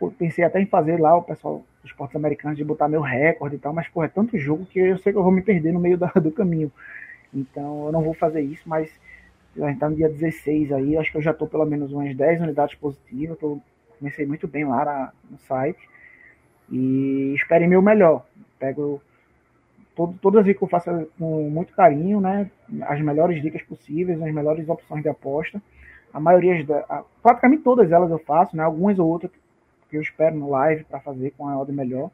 Eu 0.00 0.10
pensei 0.10 0.44
até 0.44 0.60
em 0.60 0.66
fazer 0.66 0.98
lá 0.98 1.14
o 1.14 1.22
pessoal 1.22 1.64
esportes 1.84 2.16
americanos 2.16 2.56
de 2.56 2.64
botar 2.64 2.88
meu 2.88 3.00
recorde 3.00 3.56
e 3.56 3.58
tal, 3.58 3.72
mas 3.72 3.88
pô, 3.88 4.02
é 4.04 4.08
tanto 4.08 4.38
jogo 4.38 4.66
que 4.66 4.78
eu 4.78 4.98
sei 4.98 5.12
que 5.12 5.18
eu 5.18 5.22
vou 5.22 5.32
me 5.32 5.42
perder 5.42 5.72
no 5.72 5.80
meio 5.80 5.98
da, 5.98 6.06
do 6.08 6.30
caminho. 6.30 6.70
Então 7.32 7.86
eu 7.86 7.92
não 7.92 8.02
vou 8.02 8.14
fazer 8.14 8.40
isso, 8.40 8.62
mas 8.66 8.90
a 9.60 9.68
gente 9.68 9.78
tá 9.78 9.88
no 9.88 9.96
dia 9.96 10.08
16 10.08 10.72
aí, 10.72 10.96
acho 10.96 11.10
que 11.10 11.18
eu 11.18 11.22
já 11.22 11.34
tô 11.34 11.46
pelo 11.46 11.66
menos 11.66 11.92
umas 11.92 12.14
10 12.16 12.40
unidades 12.40 12.74
positivas, 12.76 13.38
tô, 13.38 13.60
comecei 13.98 14.26
muito 14.26 14.48
bem 14.48 14.64
lá 14.64 14.84
na, 14.84 15.12
no 15.30 15.38
site. 15.38 15.88
E 16.70 17.34
esperem 17.34 17.68
meu 17.68 17.82
melhor. 17.82 18.24
Pego 18.58 19.02
todo, 19.94 20.18
todas 20.20 20.40
as 20.40 20.46
dicas 20.46 20.58
que 20.58 20.64
eu 20.64 20.68
faço 20.68 21.08
com 21.18 21.50
muito 21.50 21.74
carinho, 21.74 22.20
né? 22.20 22.50
As 22.82 23.00
melhores 23.00 23.42
dicas 23.42 23.62
possíveis, 23.62 24.20
as 24.20 24.32
melhores 24.32 24.68
opções 24.68 25.02
de 25.02 25.08
aposta. 25.08 25.60
A 26.12 26.20
maioria, 26.20 26.64
a, 26.88 27.04
praticamente 27.22 27.62
todas 27.62 27.92
elas 27.92 28.10
eu 28.10 28.18
faço, 28.18 28.56
né? 28.56 28.62
Algumas 28.62 28.98
ou 28.98 29.08
outras 29.08 29.30
que 29.92 29.98
eu 29.98 30.00
espero 30.00 30.34
no 30.34 30.48
live 30.48 30.84
para 30.84 31.00
fazer 31.00 31.32
com 31.36 31.46
a 31.46 31.56
ordem 31.56 31.76
melhor. 31.76 32.10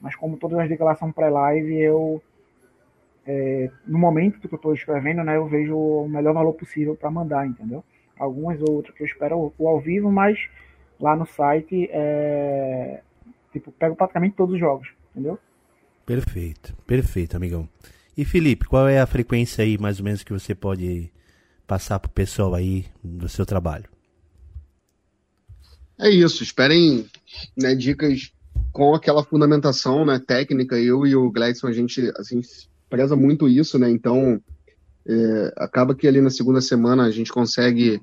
Mas 0.00 0.14
como 0.14 0.36
todas 0.36 0.58
as 0.60 0.98
são 0.98 1.10
pré-live, 1.10 1.76
eu 1.76 2.22
é, 3.26 3.68
no 3.84 3.98
momento 3.98 4.38
que 4.38 4.46
eu 4.46 4.56
estou 4.56 4.72
escrevendo, 4.72 5.24
né, 5.24 5.36
eu 5.36 5.46
vejo 5.46 5.76
o 5.76 6.08
melhor 6.08 6.32
valor 6.32 6.52
possível 6.52 6.94
para 6.94 7.10
mandar, 7.10 7.44
entendeu? 7.44 7.84
Algumas 8.16 8.62
ou 8.62 8.76
outras 8.76 8.94
que 8.94 9.02
eu 9.02 9.06
espero 9.06 9.52
o 9.58 9.68
ao 9.68 9.80
vivo, 9.80 10.10
mas 10.10 10.38
lá 11.00 11.16
no 11.16 11.26
site, 11.26 11.90
é, 11.90 13.00
tipo, 13.52 13.72
pego 13.72 13.96
praticamente 13.96 14.36
todos 14.36 14.54
os 14.54 14.60
jogos, 14.60 14.88
entendeu? 15.10 15.38
Perfeito, 16.06 16.74
perfeito, 16.86 17.36
amigão. 17.36 17.68
E 18.16 18.24
Felipe, 18.24 18.66
qual 18.66 18.88
é 18.88 19.00
a 19.00 19.06
frequência 19.06 19.64
aí, 19.64 19.76
mais 19.76 19.98
ou 19.98 20.04
menos, 20.04 20.22
que 20.22 20.32
você 20.32 20.54
pode 20.54 21.12
passar 21.66 21.98
para 21.98 22.08
o 22.08 22.12
pessoal 22.12 22.54
aí 22.54 22.86
do 23.02 23.28
seu 23.28 23.44
trabalho? 23.44 23.97
É 25.98 26.08
isso, 26.08 26.42
esperem 26.42 27.06
né, 27.56 27.74
dicas 27.74 28.32
com 28.72 28.94
aquela 28.94 29.24
fundamentação 29.24 30.04
né, 30.04 30.18
técnica. 30.18 30.78
Eu 30.78 31.04
e 31.04 31.16
o 31.16 31.30
Gladson, 31.30 31.66
a 31.66 31.72
gente 31.72 32.12
assim, 32.16 32.40
preza 32.88 33.16
muito 33.16 33.48
isso, 33.48 33.78
né? 33.78 33.90
Então, 33.90 34.40
é, 35.06 35.54
acaba 35.56 35.94
que 35.94 36.06
ali 36.06 36.20
na 36.20 36.30
segunda 36.30 36.60
semana 36.60 37.04
a 37.04 37.10
gente 37.10 37.32
consegue 37.32 38.00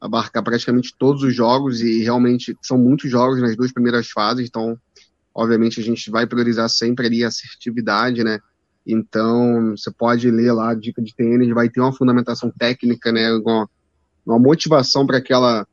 abarcar 0.00 0.42
praticamente 0.42 0.94
todos 0.98 1.22
os 1.22 1.34
jogos 1.34 1.80
e 1.80 2.02
realmente 2.02 2.56
são 2.60 2.76
muitos 2.76 3.10
jogos 3.10 3.40
nas 3.40 3.56
duas 3.56 3.72
primeiras 3.72 4.08
fases, 4.08 4.46
então, 4.46 4.78
obviamente, 5.34 5.80
a 5.80 5.82
gente 5.82 6.10
vai 6.10 6.26
priorizar 6.26 6.68
sempre 6.68 7.06
ali 7.06 7.24
a 7.24 7.28
assertividade, 7.28 8.24
né? 8.24 8.40
Então, 8.86 9.76
você 9.76 9.90
pode 9.90 10.30
ler 10.30 10.52
lá 10.52 10.70
a 10.70 10.74
dica 10.74 11.02
de 11.02 11.14
tênis, 11.14 11.48
vai 11.54 11.68
ter 11.68 11.80
uma 11.80 11.92
fundamentação 11.92 12.50
técnica, 12.50 13.10
né? 13.10 13.32
Uma, 13.32 13.68
uma 14.24 14.38
motivação 14.38 15.06
para 15.06 15.18
aquela 15.18 15.66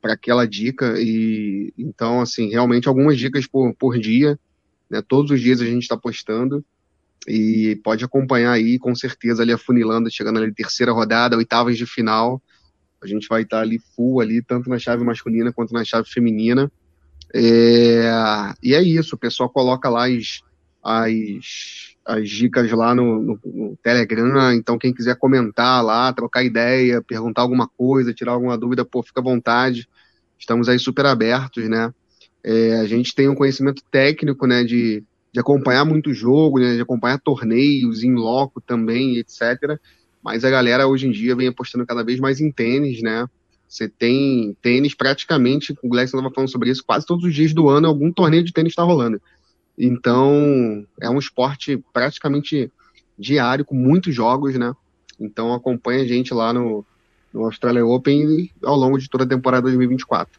para 0.00 0.14
aquela 0.14 0.46
dica 0.46 0.94
e 0.98 1.72
então 1.76 2.20
assim 2.20 2.48
realmente 2.48 2.88
algumas 2.88 3.18
dicas 3.18 3.46
por, 3.46 3.74
por 3.74 3.98
dia 3.98 4.38
né 4.90 5.02
todos 5.06 5.30
os 5.30 5.40
dias 5.40 5.60
a 5.60 5.66
gente 5.66 5.82
está 5.82 5.96
postando 5.96 6.64
e 7.26 7.78
pode 7.84 8.04
acompanhar 8.04 8.52
aí, 8.52 8.78
com 8.78 8.94
certeza, 8.94 9.42
ali 9.42 9.52
afunilando, 9.52 10.10
chegando 10.10 10.38
ali 10.38 10.52
terceira 10.52 10.92
rodada, 10.92 11.36
oitavas 11.36 11.76
de 11.76 11.86
final. 11.86 12.42
A 13.02 13.06
gente 13.06 13.28
vai 13.28 13.42
estar 13.42 13.60
ali 13.60 13.78
full 13.94 14.20
ali, 14.20 14.42
tanto 14.42 14.68
na 14.68 14.78
chave 14.78 15.04
masculina 15.04 15.52
quanto 15.52 15.72
na 15.72 15.84
chave 15.84 16.08
feminina. 16.08 16.70
É, 17.34 18.10
e 18.62 18.74
é 18.74 18.82
isso, 18.82 19.14
o 19.14 19.18
pessoal 19.18 19.48
coloca 19.48 19.88
lá 19.88 20.08
as, 20.08 20.40
as, 20.82 21.89
as 22.10 22.28
dicas 22.28 22.70
lá 22.72 22.94
no, 22.94 23.22
no, 23.22 23.40
no, 23.44 23.78
Telegram, 23.82 24.52
então 24.52 24.76
quem 24.76 24.92
quiser 24.92 25.16
comentar 25.16 25.84
lá, 25.84 26.12
trocar 26.12 26.42
ideia, 26.42 27.00
perguntar 27.00 27.42
alguma 27.42 27.68
coisa, 27.68 28.12
tirar 28.12 28.32
alguma 28.32 28.58
dúvida, 28.58 28.84
pô, 28.84 29.02
fica 29.02 29.20
à 29.20 29.22
vontade. 29.22 29.88
Estamos 30.38 30.68
aí 30.68 30.78
super 30.78 31.06
abertos, 31.06 31.68
né? 31.68 31.92
É, 32.42 32.80
a 32.80 32.84
gente 32.86 33.14
tem 33.14 33.28
um 33.28 33.34
conhecimento 33.34 33.82
técnico, 33.90 34.46
né, 34.46 34.64
de, 34.64 35.04
de 35.32 35.38
acompanhar 35.38 35.84
muito 35.84 36.12
jogo, 36.12 36.58
né, 36.58 36.74
de 36.74 36.80
acompanhar 36.80 37.20
torneios 37.20 38.02
em 38.02 38.14
loco 38.14 38.60
também, 38.60 39.18
etc. 39.18 39.78
Mas 40.22 40.44
a 40.44 40.50
galera 40.50 40.88
hoje 40.88 41.06
em 41.06 41.10
dia 41.12 41.36
vem 41.36 41.48
apostando 41.48 41.86
cada 41.86 42.02
vez 42.02 42.18
mais 42.18 42.40
em 42.40 42.50
tênis, 42.50 43.02
né? 43.02 43.26
Você 43.68 43.88
tem 43.88 44.56
tênis 44.60 44.94
praticamente, 44.94 45.72
o 45.80 45.88
Gleison 45.88 46.18
estava 46.18 46.34
falando 46.34 46.50
sobre 46.50 46.70
isso, 46.70 46.82
quase 46.84 47.06
todos 47.06 47.24
os 47.24 47.32
dias 47.32 47.54
do 47.54 47.68
ano 47.68 47.86
algum 47.86 48.10
torneio 48.12 48.42
de 48.42 48.52
tênis 48.52 48.72
está 48.72 48.82
rolando. 48.82 49.20
Então, 49.82 50.84
é 51.00 51.08
um 51.08 51.18
esporte 51.18 51.82
praticamente 51.90 52.70
diário, 53.18 53.64
com 53.64 53.74
muitos 53.74 54.14
jogos, 54.14 54.54
né? 54.54 54.74
Então 55.18 55.54
acompanha 55.54 56.02
a 56.02 56.06
gente 56.06 56.34
lá 56.34 56.52
no, 56.52 56.84
no 57.32 57.44
Australia 57.44 57.84
Open 57.84 58.50
ao 58.62 58.76
longo 58.76 58.98
de 58.98 59.08
toda 59.08 59.24
a 59.24 59.26
temporada 59.26 59.62
2024. 59.62 60.38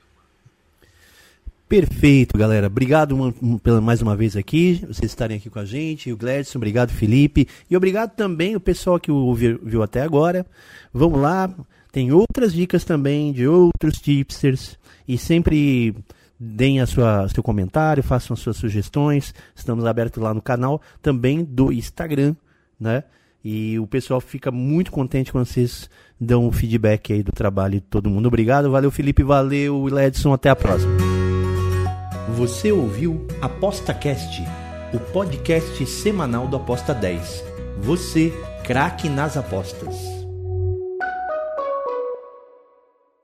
Perfeito, 1.68 2.38
galera. 2.38 2.68
Obrigado 2.68 3.34
pela 3.64 3.82
mais 3.82 4.02
uma 4.02 4.16
vez 4.16 4.36
aqui, 4.36 4.84
vocês 4.88 5.10
estarem 5.12 5.38
aqui 5.38 5.50
com 5.50 5.60
a 5.60 5.66
gente. 5.66 6.12
O 6.12 6.18
Gladson, 6.18 6.60
obrigado, 6.60 6.92
Felipe. 6.92 7.48
E 7.70 7.76
obrigado 7.76 8.14
também 8.16 8.56
o 8.56 8.60
pessoal 8.60 9.00
que 9.00 9.10
ouviu, 9.10 9.60
viu 9.64 9.82
até 9.82 10.02
agora. 10.02 10.46
Vamos 10.94 11.20
lá, 11.20 11.52
tem 11.92 12.12
outras 12.12 12.54
dicas 12.54 12.84
também 12.84 13.32
de 13.32 13.48
outros 13.48 14.00
tipsters. 14.00 14.78
E 15.08 15.18
sempre 15.18 15.96
deem 16.44 16.82
a 16.82 16.88
sua 16.88 17.30
seu 17.30 17.44
comentário, 17.44 18.02
façam 18.02 18.34
as 18.34 18.40
suas 18.40 18.58
sugestões. 18.58 19.34
Estamos 19.56 19.86
abertos 19.86 20.22
lá 20.22 20.34
no 20.34 20.42
canal, 20.42 20.82
também 21.02 21.44
do 21.44 21.72
Instagram, 21.72 22.36
né? 22.80 23.04
E 23.44 23.78
o 23.80 23.86
pessoal 23.86 24.20
fica 24.20 24.52
muito 24.52 24.92
contente 24.92 25.32
quando 25.32 25.46
vocês 25.46 25.90
dão 26.20 26.48
o 26.48 26.52
feedback 26.52 27.14
aí 27.14 27.24
do 27.24 27.32
trabalho 27.32 27.76
de 27.76 27.82
todo 27.82 28.10
mundo. 28.10 28.28
Obrigado, 28.28 28.72
valeu 28.72 28.90
Felipe, 28.92 29.24
valeu 29.24 29.88
Edson, 30.00 30.34
até 30.34 30.50
a 30.50 30.56
próxima. 30.56 30.92
Você 32.36 32.72
ouviu 32.72 33.28
ApostaCast, 33.42 34.44
o 34.94 35.00
podcast 35.12 35.86
semanal 35.86 36.48
do 36.48 36.56
Aposta 36.56 36.94
10. 36.94 37.44
Você, 37.80 38.32
craque 38.64 39.10
nas 39.10 39.36
apostas. 39.38 40.21